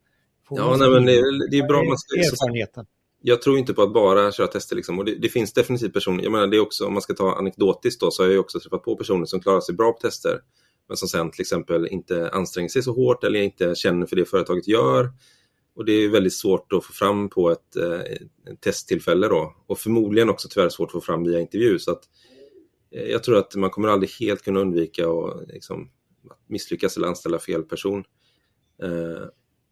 ja, 0.49 0.75
nej, 0.77 0.89
men 0.89 1.05
det, 1.05 1.49
det, 1.51 1.57
är 1.57 1.67
bra. 1.67 1.83
Man 1.83 1.97
ska, 1.97 2.19
erfarenheten. 2.19 2.85
Jag 3.21 3.41
tror 3.41 3.57
inte 3.57 3.73
på 3.73 3.81
att 3.81 3.93
bara 3.93 4.31
köra 4.31 4.47
tester. 4.47 4.75
Liksom. 4.75 4.99
Och 4.99 5.05
det, 5.05 5.15
det, 5.15 5.29
finns 5.29 5.53
definitivt 5.53 5.93
personer, 5.93 6.23
jag 6.23 6.31
menar 6.31 6.47
det 6.47 6.57
är 6.57 6.61
också, 6.61 6.85
om 6.85 6.93
man 6.93 7.01
ska 7.01 7.13
ta 7.13 7.35
anekdotiskt 7.35 8.01
då, 8.01 8.11
så 8.11 8.23
har 8.23 8.29
jag 8.29 8.39
också 8.39 8.59
träffat 8.59 8.83
på 8.83 8.95
personer 8.95 9.25
som 9.25 9.39
klarar 9.39 9.61
sig 9.61 9.75
bra 9.75 9.91
på 9.91 9.99
tester, 9.99 10.39
men 10.87 10.97
som 10.97 11.07
sen 11.07 11.31
till 11.31 11.41
exempel 11.41 11.87
inte 11.87 12.29
anstränger 12.29 12.69
sig 12.69 12.83
så 12.83 12.93
hårt 12.93 13.23
eller 13.23 13.39
inte 13.39 13.75
känner 13.75 14.05
för 14.05 14.15
det 14.15 14.25
företaget 14.25 14.67
gör 14.67 15.09
och 15.75 15.85
det 15.85 15.91
är 15.91 16.09
väldigt 16.09 16.33
svårt 16.33 16.73
att 16.73 16.85
få 16.85 16.93
fram 16.93 17.29
på 17.29 17.51
ett, 17.51 17.75
eh, 17.75 17.99
ett 17.99 18.61
testtillfälle 18.61 19.27
då. 19.27 19.55
Och 19.67 19.79
förmodligen 19.79 20.29
också 20.29 20.47
tyvärr 20.51 20.69
svårt 20.69 20.89
att 20.89 20.91
få 20.91 21.01
fram 21.01 21.23
via 21.23 21.39
intervju. 21.39 21.79
Så 21.79 21.91
att, 21.91 22.03
eh, 22.91 23.03
jag 23.03 23.23
tror 23.23 23.37
att 23.37 23.55
man 23.55 23.69
kommer 23.69 23.87
aldrig 23.87 24.09
helt 24.09 24.41
kunna 24.41 24.59
undvika 24.59 25.09
att 25.09 25.47
liksom, 25.47 25.89
misslyckas 26.47 26.97
eller 26.97 27.07
anställa 27.07 27.39
fel 27.39 27.63
person. 27.63 28.03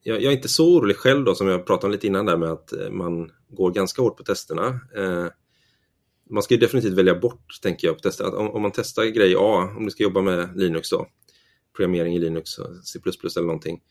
Jag, 0.04 0.22
jag, 0.22 0.32
är 0.32 0.36
inte 0.36 0.50
så 0.50 0.76
orolig 0.76 0.98
själv 0.98 1.26
då, 1.26 1.36
som 1.36 1.48
jag 1.48 1.66
pratade 1.66 1.86
om 1.86 1.92
lite 1.92 2.08
innan 2.08 2.26
där 2.26 2.38
med 2.38 2.50
att 2.50 2.74
eh, 2.74 2.90
man 2.90 3.32
går 3.50 3.72
ganska 3.72 4.02
hårt 4.02 4.18
på 4.18 4.24
testerna. 4.24 4.80
Eh, 4.96 5.26
man 6.30 6.44
ska 6.44 6.58
definitivt 6.58 6.94
välja 6.94 7.16
bort, 7.16 7.62
tänker 7.62 7.88
jag, 7.88 7.96
på 7.96 8.02
testerna. 8.02 8.30
Om, 8.30 8.50
om, 8.50 8.62
man 8.62 8.72
testar 8.72 9.06
grej 9.06 9.36
A, 9.38 9.70
om 9.78 9.86
du 9.86 9.92
ska 9.92 10.04
jobba 10.04 10.22
med 10.22 10.58
Linux 10.58 10.90
då, 10.90 11.08
programmering 11.76 12.16
i 12.16 12.20
Linux, 12.20 12.50
C++ 12.84 13.00
eller 13.36 13.48
någonting, 13.48 13.82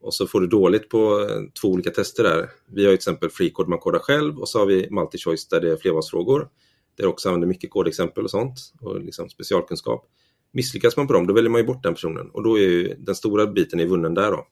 och 0.00 0.14
så 0.14 0.26
får 0.26 0.40
du 0.40 0.46
dåligt 0.46 0.88
på 0.88 1.20
eh, 1.20 1.42
två 1.60 1.68
olika 1.68 1.90
tester 1.90 2.22
där. 2.22 2.50
Vi 2.66 2.84
har 2.84 2.90
till 2.90 2.94
exempel 2.94 3.30
FreeCode 3.30 3.70
man 3.70 3.78
kodar 3.78 3.98
själv 3.98 4.38
och 4.38 4.48
så 4.48 4.58
har 4.58 4.66
vi 4.66 4.90
MultiChoice 4.90 5.48
där 5.50 5.60
det 5.60 5.72
är 5.72 5.76
flervalsfrågor. 5.76 6.48
Där 6.96 7.06
också 7.06 7.28
använder 7.28 7.48
mycket 7.48 7.70
kodexempel 7.70 8.24
och 8.24 8.30
sånt 8.30 8.58
och 8.80 9.00
liksom 9.00 9.28
specialkunskap. 9.28 10.06
Misslyckas 10.52 10.96
man 10.96 11.06
på 11.06 11.12
dem, 11.12 11.26
då 11.26 11.34
väljer 11.34 11.50
man 11.50 11.60
ju 11.60 11.66
bort 11.66 11.82
den 11.82 11.94
personen 11.94 12.30
och 12.30 12.42
då 12.42 12.58
är 12.58 12.62
ju 12.62 12.94
den 12.98 13.14
stora 13.14 13.46
biten 13.46 13.80
är 13.80 13.86
vunnen 13.86 14.14
där 14.14 14.30
då. 14.30 14.46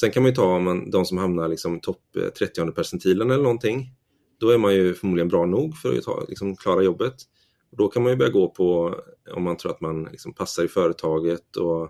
Sen 0.00 0.10
kan 0.10 0.22
man 0.22 0.30
ju 0.30 0.36
ta 0.36 0.56
om 0.56 0.64
man, 0.64 0.90
de 0.90 1.04
som 1.04 1.18
hamnar 1.18 1.48
liksom 1.48 1.80
topp 1.80 2.16
eh, 2.16 2.28
30 2.28 2.72
percentilen 2.72 3.30
eller 3.30 3.42
någonting. 3.42 3.94
Då 4.40 4.50
är 4.50 4.58
man 4.58 4.74
ju 4.74 4.94
förmodligen 4.94 5.28
bra 5.28 5.46
nog 5.46 5.76
för 5.76 5.98
att 5.98 6.04
ta, 6.04 6.24
liksom, 6.28 6.56
klara 6.56 6.82
jobbet. 6.82 7.14
Och 7.70 7.76
då 7.76 7.88
kan 7.88 8.02
man 8.02 8.12
ju 8.12 8.16
börja 8.16 8.32
gå 8.32 8.48
på 8.48 8.94
eh, 9.28 9.36
om 9.36 9.42
man 9.42 9.56
tror 9.56 9.72
att 9.72 9.80
man 9.80 10.04
liksom 10.04 10.34
passar 10.34 10.64
i 10.64 10.68
företaget 10.68 11.56
och 11.56 11.82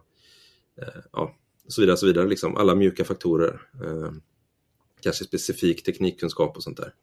eh, 0.80 1.02
ja, 1.12 1.34
så 1.68 1.80
vidare. 1.80 1.96
Så 1.96 2.06
vidare 2.06 2.28
liksom. 2.28 2.56
Alla 2.56 2.74
mjuka 2.74 3.04
faktorer. 3.04 3.60
Eh, 3.84 4.12
kanske 5.00 5.24
specifik 5.24 5.84
teknikkunskap 5.84 6.56
och 6.56 6.62
sånt 6.62 6.76
där. 6.76 6.94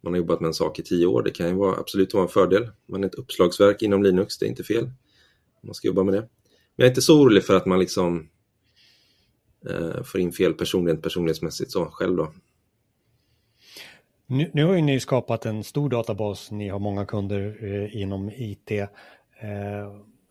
Man 0.00 0.12
har 0.12 0.18
jobbat 0.18 0.40
med 0.40 0.48
en 0.48 0.54
sak 0.54 0.78
i 0.78 0.82
tio 0.82 1.06
år, 1.06 1.22
det 1.22 1.30
kan 1.30 1.48
ju 1.48 1.54
vara, 1.54 1.76
absolut 1.76 2.14
vara 2.14 2.22
en 2.22 2.28
fördel. 2.28 2.70
Man 2.88 3.04
är 3.04 3.08
ett 3.08 3.14
uppslagsverk 3.14 3.82
inom 3.82 4.02
Linux, 4.02 4.38
det 4.38 4.46
är 4.46 4.48
inte 4.48 4.64
fel. 4.64 4.90
Man 5.62 5.74
ska 5.74 5.88
jobba 5.88 6.02
med 6.02 6.14
det. 6.14 6.20
Men 6.20 6.28
jag 6.76 6.86
är 6.86 6.90
inte 6.90 7.02
så 7.02 7.20
orolig 7.20 7.44
för 7.44 7.56
att 7.56 7.66
man 7.66 7.78
liksom 7.78 8.28
eh, 9.70 10.02
får 10.02 10.20
in 10.20 10.32
fel 10.32 10.54
person 10.54 10.86
rent 10.86 11.02
personlighetsmässigt 11.02 11.70
så 11.70 11.84
själv 11.84 12.16
då. 12.16 12.32
Nu, 14.26 14.50
nu 14.54 14.64
har 14.64 14.74
ju 14.74 14.82
ni 14.82 15.00
skapat 15.00 15.46
en 15.46 15.64
stor 15.64 15.90
databas, 15.90 16.50
ni 16.50 16.68
har 16.68 16.78
många 16.78 17.06
kunder 17.06 17.58
eh, 17.62 18.02
inom 18.02 18.30
IT. 18.30 18.70
Eh, 18.70 18.88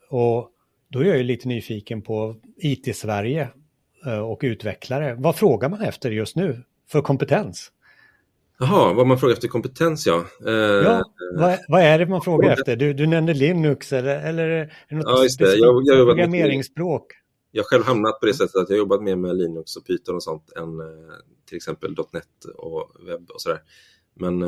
och 0.09 0.49
då 0.87 0.99
är 0.99 1.03
jag 1.03 1.17
ju 1.17 1.23
lite 1.23 1.47
nyfiken 1.47 2.01
på 2.01 2.35
IT-Sverige. 2.57 3.49
Eh, 4.05 4.19
och 4.19 4.39
utvecklare. 4.43 5.15
Vad 5.19 5.35
frågar 5.35 5.69
man 5.69 5.81
efter 5.81 6.11
just 6.11 6.35
nu 6.35 6.63
för 6.91 7.01
kompetens? 7.01 7.71
Jaha, 8.59 8.93
vad 8.93 9.07
man 9.07 9.17
frågar 9.17 9.33
efter 9.33 9.47
kompetens 9.47 10.07
ja. 10.07 10.25
Eh, 10.47 10.53
ja 10.53 11.03
vad, 11.37 11.57
vad, 11.67 11.81
är 11.81 11.99
det 11.99 12.05
man 12.05 12.21
frågar 12.21 12.49
efter? 12.49 12.75
Du, 12.75 12.93
du 12.93 13.07
nämnde 13.07 13.33
Linux 13.33 13.93
eller, 13.93 14.27
eller 14.29 14.47
är 14.47 14.73
det 14.89 14.95
något 14.95 15.05
ja, 15.07 15.23
just 15.23 15.39
det. 15.39 15.55
Jag, 15.55 15.83
jag 15.85 16.07
programmeringsspråk? 16.07 17.11
Jag 17.51 17.63
har 17.63 17.67
själv 17.67 17.83
hamnat 17.83 18.19
på 18.19 18.25
det 18.25 18.33
sättet 18.33 18.55
att 18.55 18.69
jag 18.69 18.77
jobbat 18.77 19.03
mer 19.03 19.15
med 19.15 19.37
Linux 19.37 19.75
och 19.75 19.85
Python 19.85 20.15
och 20.15 20.23
sånt 20.23 20.51
än 20.55 20.79
eh, 20.79 21.15
till 21.45 21.57
exempel 21.57 21.95
.NET 22.11 22.45
och 22.55 22.91
webb 23.07 23.31
och 23.31 23.41
sådär. 23.41 23.59
Men, 24.13 24.41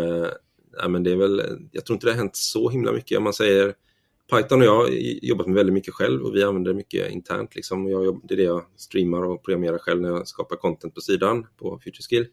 ja, 0.77 0.87
men 0.87 1.03
det 1.03 1.11
är 1.11 1.15
väl, 1.15 1.41
jag 1.71 1.85
tror 1.85 1.95
inte 1.95 2.07
det 2.07 2.11
har 2.11 2.17
hänt 2.17 2.35
så 2.35 2.69
himla 2.69 2.91
mycket. 2.91 3.17
Om 3.17 3.23
man 3.23 3.33
säger 3.33 3.75
Python 4.31 4.61
och 4.61 4.65
jag 4.65 4.75
har 4.75 4.89
jobbat 5.21 5.47
med 5.47 5.55
väldigt 5.55 5.73
mycket 5.73 5.93
själv 5.93 6.23
och 6.23 6.35
vi 6.35 6.43
använder 6.43 6.71
det 6.71 6.77
mycket 6.77 7.11
internt. 7.11 7.55
Liksom. 7.55 7.89
Jag, 7.89 8.21
det 8.23 8.33
är 8.33 8.37
det 8.37 8.43
jag 8.43 8.65
streamar 8.75 9.23
och 9.23 9.43
programmerar 9.43 9.77
själv 9.77 10.01
när 10.01 10.09
jag 10.09 10.27
skapar 10.27 10.55
content 10.55 10.95
på 10.95 11.01
sidan 11.01 11.47
på 11.57 11.79
FutureSkill. 11.83 12.27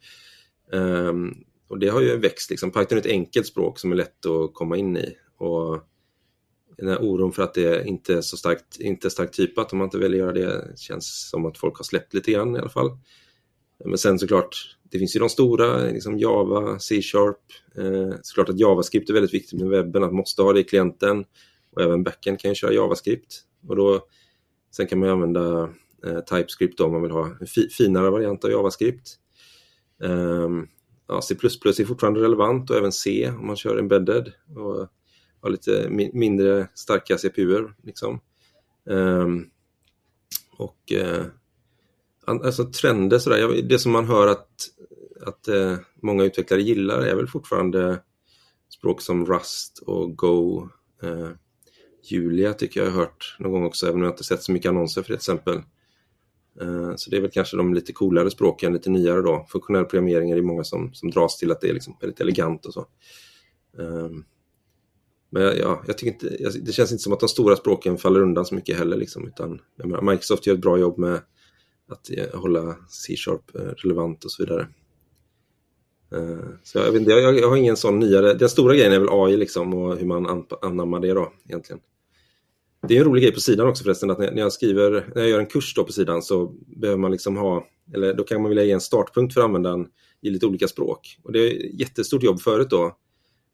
Um, 0.72 1.44
och 1.68 1.78
det 1.78 1.88
har 1.88 2.00
ju 2.00 2.16
växt. 2.16 2.50
Liksom. 2.50 2.70
Python 2.70 2.98
är 2.98 3.02
ett 3.02 3.06
enkelt 3.06 3.46
språk 3.46 3.78
som 3.78 3.92
är 3.92 3.96
lätt 3.96 4.26
att 4.26 4.54
komma 4.54 4.76
in 4.76 4.96
i. 4.96 5.16
Och 5.38 5.80
den 6.76 6.88
här 6.88 7.02
oron 7.02 7.32
för 7.32 7.42
att 7.42 7.54
det 7.54 7.84
inte 7.86 8.14
är 8.14 8.20
så 8.20 8.36
starkt, 8.36 8.80
inte 8.80 9.10
starkt 9.10 9.34
typat 9.34 9.72
om 9.72 9.78
man 9.78 9.86
inte 9.86 9.98
vill 9.98 10.14
göra 10.14 10.32
det 10.32 10.78
känns 10.78 11.28
som 11.30 11.46
att 11.46 11.58
folk 11.58 11.76
har 11.76 11.84
släppt 11.84 12.14
lite 12.14 12.32
grann 12.32 12.56
i 12.56 12.58
alla 12.58 12.68
fall. 12.68 12.90
Men 13.84 13.98
sen 13.98 14.18
såklart, 14.18 14.76
det 14.90 14.98
finns 14.98 15.16
ju 15.16 15.20
de 15.20 15.28
stora, 15.28 15.78
liksom 15.78 16.18
Java, 16.18 16.78
C-sharp. 16.78 17.38
Eh, 17.76 18.14
såklart 18.22 18.48
att 18.48 18.58
JavaScript 18.58 19.10
är 19.10 19.14
väldigt 19.14 19.34
viktigt 19.34 19.60
med 19.60 19.68
webben, 19.68 20.02
att 20.02 20.10
man 20.10 20.16
måste 20.16 20.42
ha 20.42 20.52
det 20.52 20.60
i 20.60 20.64
klienten. 20.64 21.24
Och 21.72 21.82
även 21.82 22.02
backend 22.02 22.40
kan 22.40 22.50
ju 22.50 22.54
köra 22.54 22.72
JavaScript. 22.72 23.40
Och 23.68 23.76
då, 23.76 24.00
sen 24.76 24.86
kan 24.86 24.98
man 24.98 25.08
använda 25.08 25.62
eh, 26.06 26.20
TypeScript 26.20 26.78
då, 26.78 26.84
om 26.84 26.92
man 26.92 27.02
vill 27.02 27.10
ha 27.10 27.36
en 27.40 27.46
fi 27.46 27.68
finare 27.68 28.10
variant 28.10 28.44
av 28.44 28.50
JavaScript. 28.50 29.08
Eh, 30.02 30.48
ja, 31.08 31.22
C++ 31.22 31.34
är 31.34 31.84
fortfarande 31.84 32.20
relevant 32.20 32.70
och 32.70 32.76
även 32.76 32.92
C 32.92 33.32
om 33.38 33.46
man 33.46 33.56
kör 33.56 33.78
embedded 33.78 34.32
och 34.56 34.88
har 35.40 35.50
lite 35.50 35.86
mi 35.90 36.10
mindre 36.12 36.68
starka 36.74 37.16
CPUer. 37.16 37.74
Liksom. 37.82 38.20
Um, 38.84 39.50
och 40.56 40.92
uh, 40.94 41.24
alltså 42.24 42.64
trender 42.64 43.18
sådär, 43.18 43.62
det 43.62 43.78
som 43.78 43.92
man 43.92 44.06
hör 44.06 44.26
att, 44.26 44.48
att 45.26 45.48
uh, 45.48 45.76
många 46.02 46.24
utvecklare 46.24 46.62
gillar 46.62 47.02
är 47.02 47.14
väl 47.14 47.26
fortfarande 47.26 48.02
språk 48.68 49.00
som 49.00 49.26
Rust 49.26 49.78
och 49.78 50.16
Go. 50.16 50.68
Uh, 51.02 51.28
Julia 52.02 52.52
tycker 52.52 52.80
jag 52.80 52.90
har 52.90 53.00
hört 53.00 53.36
någon 53.38 53.52
gång 53.52 53.64
också, 53.64 53.86
även 53.86 53.96
om 53.96 54.02
jag 54.02 54.12
inte 54.12 54.24
sett 54.24 54.42
så 54.42 54.52
mycket 54.52 54.68
annonser 54.68 55.02
för 55.02 55.12
det 55.12 55.18
till 55.18 55.32
exempel. 55.32 55.62
Så 56.96 57.10
det 57.10 57.16
är 57.16 57.20
väl 57.20 57.30
kanske 57.30 57.56
de 57.56 57.74
lite 57.74 57.92
coolare 57.92 58.30
språken, 58.30 58.72
lite 58.72 58.90
nyare 58.90 59.22
då. 59.22 59.46
Funktionell 59.48 59.84
programmering 59.84 60.30
är 60.30 60.36
det 60.36 60.42
många 60.42 60.64
som, 60.64 60.94
som 60.94 61.10
dras 61.10 61.38
till 61.38 61.50
att 61.50 61.60
det 61.60 61.68
är 61.68 61.74
liksom 61.74 61.96
väldigt 62.00 62.20
elegant 62.20 62.66
och 62.66 62.74
så. 62.74 62.86
Ehm, 63.78 64.24
men 65.30 65.42
ja, 65.42 65.82
jag 65.86 65.98
tycker 65.98 66.12
inte, 66.12 66.58
det 66.60 66.72
känns 66.72 66.92
inte 66.92 67.02
som 67.02 67.12
att 67.12 67.20
de 67.20 67.28
stora 67.28 67.56
språken 67.56 67.98
faller 67.98 68.20
undan 68.20 68.44
så 68.44 68.54
mycket 68.54 68.78
heller. 68.78 68.96
Liksom, 68.96 69.28
utan, 69.28 69.60
menar, 69.76 70.02
Microsoft 70.02 70.46
gör 70.46 70.54
ett 70.54 70.60
bra 70.60 70.78
jobb 70.78 70.98
med 70.98 71.20
att 71.88 72.10
eh, 72.10 72.40
hålla 72.40 72.76
C-sharp 72.88 73.54
eh, 73.54 73.60
relevant 73.60 74.24
och 74.24 74.30
så 74.30 74.42
vidare. 74.42 74.68
Eh, 76.12 76.48
så 76.62 76.78
jag, 76.78 76.92
vet 76.92 77.00
inte, 77.00 77.10
jag, 77.10 77.38
jag 77.38 77.48
har 77.48 77.56
ingen 77.56 77.76
sån 77.76 77.98
nyare, 77.98 78.34
den 78.34 78.48
stora 78.48 78.74
grejen 78.74 78.92
är 78.92 78.98
väl 78.98 79.08
AI 79.10 79.36
liksom 79.36 79.74
och 79.74 79.96
hur 79.96 80.06
man 80.06 80.46
anammar 80.62 81.00
det 81.00 81.14
då 81.14 81.32
egentligen. 81.48 81.80
det 82.88 82.96
är 82.96 82.98
en 82.98 83.06
rolig 83.06 83.22
grej 83.22 83.32
på 83.32 83.40
sidan 83.40 83.68
också 83.68 83.84
förresten, 83.84 84.10
att 84.10 84.18
när 84.18 84.38
jag 84.38 84.52
skriver, 84.52 85.12
när 85.14 85.22
jag 85.22 85.30
gör 85.30 85.40
en 85.40 85.46
kurs 85.46 85.74
då 85.74 85.84
på 85.84 85.92
sidan 85.92 86.22
så 86.22 86.54
behöver 86.66 86.98
man 86.98 87.12
liksom 87.12 87.36
ha, 87.36 87.66
eller 87.94 88.14
då 88.14 88.24
kan 88.24 88.42
man 88.42 88.48
vilja 88.48 88.64
ge 88.64 88.72
en 88.72 88.80
startpunkt 88.80 89.34
för 89.34 89.40
användaren 89.40 89.86
i 90.20 90.30
lite 90.30 90.46
olika 90.46 90.68
språk. 90.68 91.18
Och 91.22 91.32
det 91.32 91.38
är 91.38 91.80
jättestort 91.80 92.22
jobb 92.22 92.40
förut 92.40 92.70
då. 92.70 92.96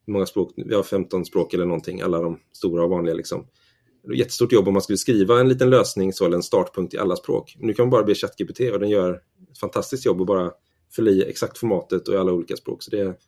Många 0.06 0.26
språk? 0.26 0.52
Vi 0.56 0.74
har 0.74 0.82
15 0.82 1.24
språk 1.24 1.54
eller 1.54 1.66
någonting, 1.66 2.00
alla 2.00 2.20
de 2.20 2.40
stora 2.52 2.84
och 2.84 2.90
vanliga 2.90 3.14
liksom. 3.14 3.46
Det 4.02 4.12
är 4.12 4.16
jättestort 4.16 4.52
jobb 4.52 4.68
om 4.68 4.72
man 4.72 4.82
skulle 4.82 4.96
skriva 4.96 5.40
en 5.40 5.48
liten 5.48 5.70
lösning 5.70 6.12
så, 6.12 6.24
eller 6.24 6.36
en 6.36 6.42
startpunkt 6.42 6.94
i 6.94 6.98
alla 6.98 7.16
språk. 7.16 7.56
Nu 7.58 7.74
kan 7.74 7.82
man 7.82 7.90
bara 7.90 8.02
be 8.02 8.14
ChatGPT 8.14 8.60
och 8.60 8.80
den 8.80 8.88
gör 8.88 9.14
ett 9.52 9.58
fantastiskt 9.58 10.06
jobb 10.06 10.20
och 10.20 10.26
bara 10.26 10.50
fylla 10.96 11.10
i 11.10 11.30
exakt 11.30 11.58
formatet 11.58 12.08
och 12.08 12.14
i 12.14 12.16
alla 12.16 12.32
olika 12.32 12.56
språk. 12.56 12.82
Så 12.82 12.90
det, 12.90 13.18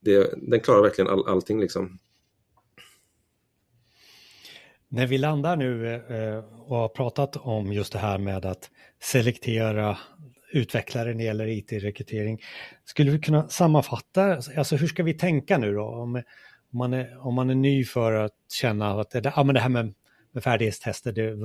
det, 0.00 0.34
den 0.36 0.60
klarar 0.60 0.82
verkligen 0.82 1.10
all, 1.10 1.28
allting 1.28 1.60
liksom. 1.60 1.98
När 4.88 5.06
vi 5.06 5.18
landar 5.18 5.56
nu 5.56 5.94
eh, 5.94 6.44
och 6.66 6.76
har 6.76 6.88
pratat 6.88 7.36
om 7.36 7.72
just 7.72 7.92
det 7.92 7.98
här 7.98 8.18
med 8.18 8.46
att 8.46 8.70
selektera 9.02 9.98
utvecklare 10.52 11.08
när 11.08 11.14
det 11.14 11.24
gäller 11.24 11.46
IT-rekrytering, 11.46 12.42
skulle 12.84 13.10
vi 13.10 13.18
kunna 13.18 13.48
sammanfatta, 13.48 14.40
alltså 14.56 14.76
hur 14.76 14.86
ska 14.86 15.02
vi 15.02 15.14
tänka 15.14 15.58
nu 15.58 15.74
då? 15.74 15.84
Om, 15.84 16.14
om, 16.72 16.78
man, 16.78 16.92
är, 16.92 17.26
om 17.26 17.34
man 17.34 17.50
är 17.50 17.54
ny 17.54 17.84
för 17.84 18.12
att 18.12 18.36
känna 18.52 19.00
att 19.00 19.10
det, 19.10 19.32
ja, 19.36 19.44
men 19.44 19.54
det 19.54 19.60
här 19.60 19.68
med, 19.68 19.94
med 20.32 20.44
färdighetstester, 20.44 21.12
det 21.12 21.36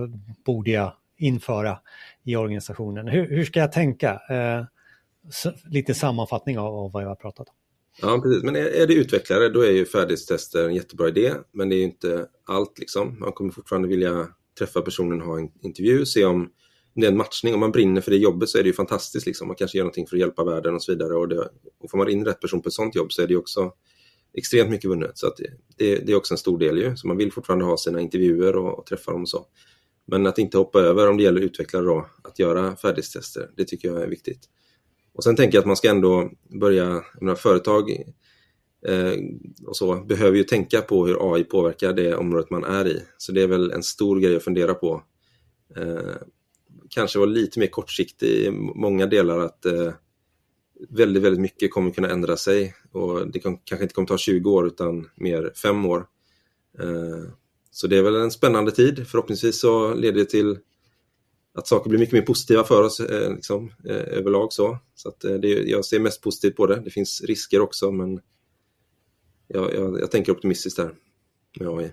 borde 0.45 0.71
jag 0.71 0.93
införa 1.17 1.79
i 2.23 2.35
organisationen. 2.35 3.07
Hur, 3.07 3.29
hur 3.29 3.45
ska 3.45 3.59
jag 3.59 3.71
tänka? 3.71 4.21
Eh, 4.29 4.65
så, 5.29 5.53
lite 5.65 5.93
sammanfattning 5.93 6.59
av, 6.59 6.75
av 6.75 6.91
vad 6.91 7.03
jag 7.03 7.07
har 7.07 7.15
pratat 7.15 7.47
om. 7.49 7.55
Ja, 8.01 8.21
precis. 8.23 8.43
Men 8.43 8.55
är, 8.55 8.65
är 8.65 8.87
det 8.87 8.93
utvecklare, 8.93 9.49
då 9.49 9.61
är 9.61 9.71
ju 9.71 9.85
färdighetstester 9.85 10.67
en 10.67 10.75
jättebra 10.75 11.07
idé. 11.07 11.33
Men 11.51 11.69
det 11.69 11.75
är 11.75 11.77
ju 11.77 11.83
inte 11.83 12.27
allt 12.45 12.79
liksom. 12.79 13.19
Man 13.19 13.31
kommer 13.31 13.51
fortfarande 13.51 13.87
vilja 13.87 14.27
träffa 14.59 14.81
personen, 14.81 15.21
ha 15.21 15.37
en 15.37 15.49
intervju, 15.61 16.05
se 16.05 16.25
om 16.25 16.49
det 17.01 17.07
är 17.07 17.12
en 17.12 17.17
matchning. 17.17 17.53
Om 17.53 17.60
man 17.60 17.71
brinner 17.71 18.01
för 18.01 18.12
det 18.12 18.17
jobbet 18.17 18.49
så 18.49 18.57
är 18.57 18.63
det 18.63 18.67
ju 18.67 18.73
fantastiskt. 18.73 19.25
Liksom. 19.25 19.47
Man 19.47 19.55
kanske 19.55 19.77
gör 19.77 19.83
någonting 19.83 20.07
för 20.07 20.15
att 20.15 20.19
hjälpa 20.19 20.43
världen 20.43 20.75
och 20.75 20.83
så 20.83 20.91
vidare. 20.91 21.13
Och, 21.13 21.27
det, 21.27 21.49
och 21.79 21.91
får 21.91 21.97
man 21.97 22.10
in 22.10 22.25
rätt 22.25 22.41
person 22.41 22.62
på 22.62 22.67
ett 22.67 22.73
sånt 22.73 22.95
jobb 22.95 23.12
så 23.12 23.21
är 23.21 23.27
det 23.27 23.33
ju 23.33 23.39
också 23.39 23.71
extremt 24.33 24.69
mycket 24.69 24.89
vunnet. 24.89 25.17
Så 25.17 25.27
att 25.27 25.38
det, 25.77 26.05
det, 26.05 26.12
är 26.12 26.15
också 26.15 26.33
en 26.33 26.38
stor 26.38 26.60
del 26.60 26.77
ju. 26.77 26.95
Så 26.95 27.07
man 27.07 27.17
vill 27.17 27.31
fortfarande 27.31 27.65
ha 27.65 27.77
sina 27.77 28.01
intervjuer 28.01 28.55
och, 28.55 28.79
och 28.79 28.86
träffa 28.86 29.12
dem 29.12 29.21
och 29.21 29.29
så. 29.29 29.45
Men 30.05 30.27
att 30.27 30.38
inte 30.38 30.57
hoppa 30.57 30.79
över, 30.79 31.10
om 31.10 31.17
det 31.17 31.23
gäller 31.23 31.41
utvecklare 31.41 31.86
då, 31.86 32.07
att 32.23 32.39
göra 32.39 32.75
färdighetstester, 32.75 33.49
det 33.57 33.65
tycker 33.65 33.88
jag 33.88 34.01
är 34.01 34.07
viktigt. 34.07 34.39
Och 35.13 35.23
sen 35.23 35.36
tänker 35.36 35.57
jag 35.57 35.62
att 35.62 35.67
man 35.67 35.75
ska 35.75 35.89
ändå 35.89 36.31
börja, 36.60 37.03
menar, 37.21 37.36
företag 37.36 37.91
eh, 38.88 39.13
och 39.65 39.77
så 39.77 39.95
behöver 39.95 40.38
ju 40.38 40.43
tänka 40.43 40.81
på 40.81 41.07
hur 41.07 41.33
AI 41.33 41.43
påverkar 41.43 41.93
det 41.93 42.15
området 42.15 42.49
man 42.49 42.63
är 42.63 42.88
i. 42.88 43.01
Så 43.17 43.31
det 43.31 43.41
är 43.41 43.47
väl 43.47 43.71
en 43.71 43.83
stor 43.83 44.19
grej 44.19 44.36
att 44.36 44.43
fundera 44.43 44.73
på. 44.73 45.03
Eh, 45.75 46.15
kanske 46.97 47.19
vara 47.19 47.29
lite 47.29 47.60
mer 47.60 47.67
kortsiktig 47.67 48.27
i 48.27 48.51
många 48.51 49.05
delar 49.05 49.39
att 49.39 49.65
eh, 49.65 49.93
väldigt, 50.89 51.23
väldigt 51.23 51.41
mycket 51.41 51.71
kommer 51.71 51.91
kunna 51.91 52.10
ändra 52.10 52.38
sig 52.38 52.75
och 52.91 53.31
det 53.31 53.39
kan, 53.39 53.57
kanske 53.57 53.83
inte 53.83 53.95
kommer 53.95 54.07
ta 54.07 54.17
20 54.17 54.51
år 54.51 54.67
utan 54.67 55.10
mer 55.15 55.51
5 55.55 55.86
år. 55.86 56.05
Eh, 56.79 57.31
så 57.71 57.88
det 57.88 57.97
är 57.97 58.01
väl 58.01 58.15
en 58.15 58.31
spännande 58.31 58.71
tid. 58.71 59.07
Förhoppningsvis 59.07 59.60
så 59.60 59.93
leder 59.93 60.19
det 60.19 60.29
till 60.29 60.57
att 61.53 61.67
saker 61.67 61.89
blir 61.89 61.99
mycket 61.99 62.13
mer 62.13 62.21
positiva 62.21 62.63
för 62.63 62.83
oss 62.83 62.99
eh, 62.99 63.33
liksom, 63.36 63.71
eh, 63.86 64.17
överlag. 64.17 64.53
Så, 64.53 64.77
så 64.95 65.10
att, 65.10 65.23
eh, 65.23 65.33
det, 65.33 65.47
jag 65.47 65.86
ser 65.86 65.99
mest 65.99 66.21
positivt 66.21 66.55
på 66.55 66.67
det. 66.67 66.81
Det 66.81 66.89
finns 66.89 67.21
risker 67.21 67.62
också 67.62 67.91
men 67.91 68.19
jag, 69.47 69.73
jag, 69.73 69.99
jag 70.01 70.12
tänker 70.12 70.31
optimistiskt 70.31 70.77
där 70.77 70.91
med 71.60 71.67
AI. 71.67 71.91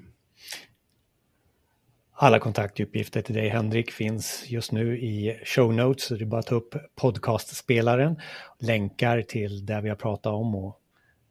Alla 2.24 2.38
kontaktuppgifter 2.38 3.22
till 3.22 3.34
dig 3.34 3.48
Henrik 3.48 3.90
finns 3.90 4.44
just 4.46 4.72
nu 4.72 4.98
i 4.98 5.40
show 5.44 5.74
notes. 5.74 6.04
Så 6.04 6.14
det 6.14 6.24
är 6.24 6.26
bara 6.26 6.40
att 6.40 6.46
ta 6.46 6.54
upp 6.54 6.74
podcastspelaren, 6.94 8.16
länkar 8.60 9.22
till 9.22 9.66
det 9.66 9.80
vi 9.80 9.88
har 9.88 9.96
pratat 9.96 10.32
om 10.32 10.54
och 10.54 10.80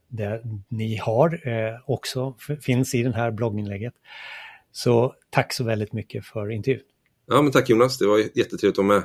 det 0.08 0.42
ni 0.70 0.98
har 0.98 1.48
eh, 1.48 1.80
också 1.86 2.36
finns 2.62 2.96
i 2.96 3.04
den 3.04 3.14
här 3.14 3.32
blogginlägget. 3.32 3.94
Så 4.72 5.16
tack 5.30 5.54
så 5.54 5.64
väldigt 5.64 5.94
mycket 5.94 6.26
för 6.26 6.52
intervjun. 6.52 6.84
Ja, 7.26 7.42
men 7.42 7.52
tack 7.52 7.70
Jonas, 7.70 7.98
det 7.98 8.08
var 8.08 8.18
jättetrevligt 8.18 8.80
att 8.80 8.86
vara 8.86 9.00
med. 9.00 9.04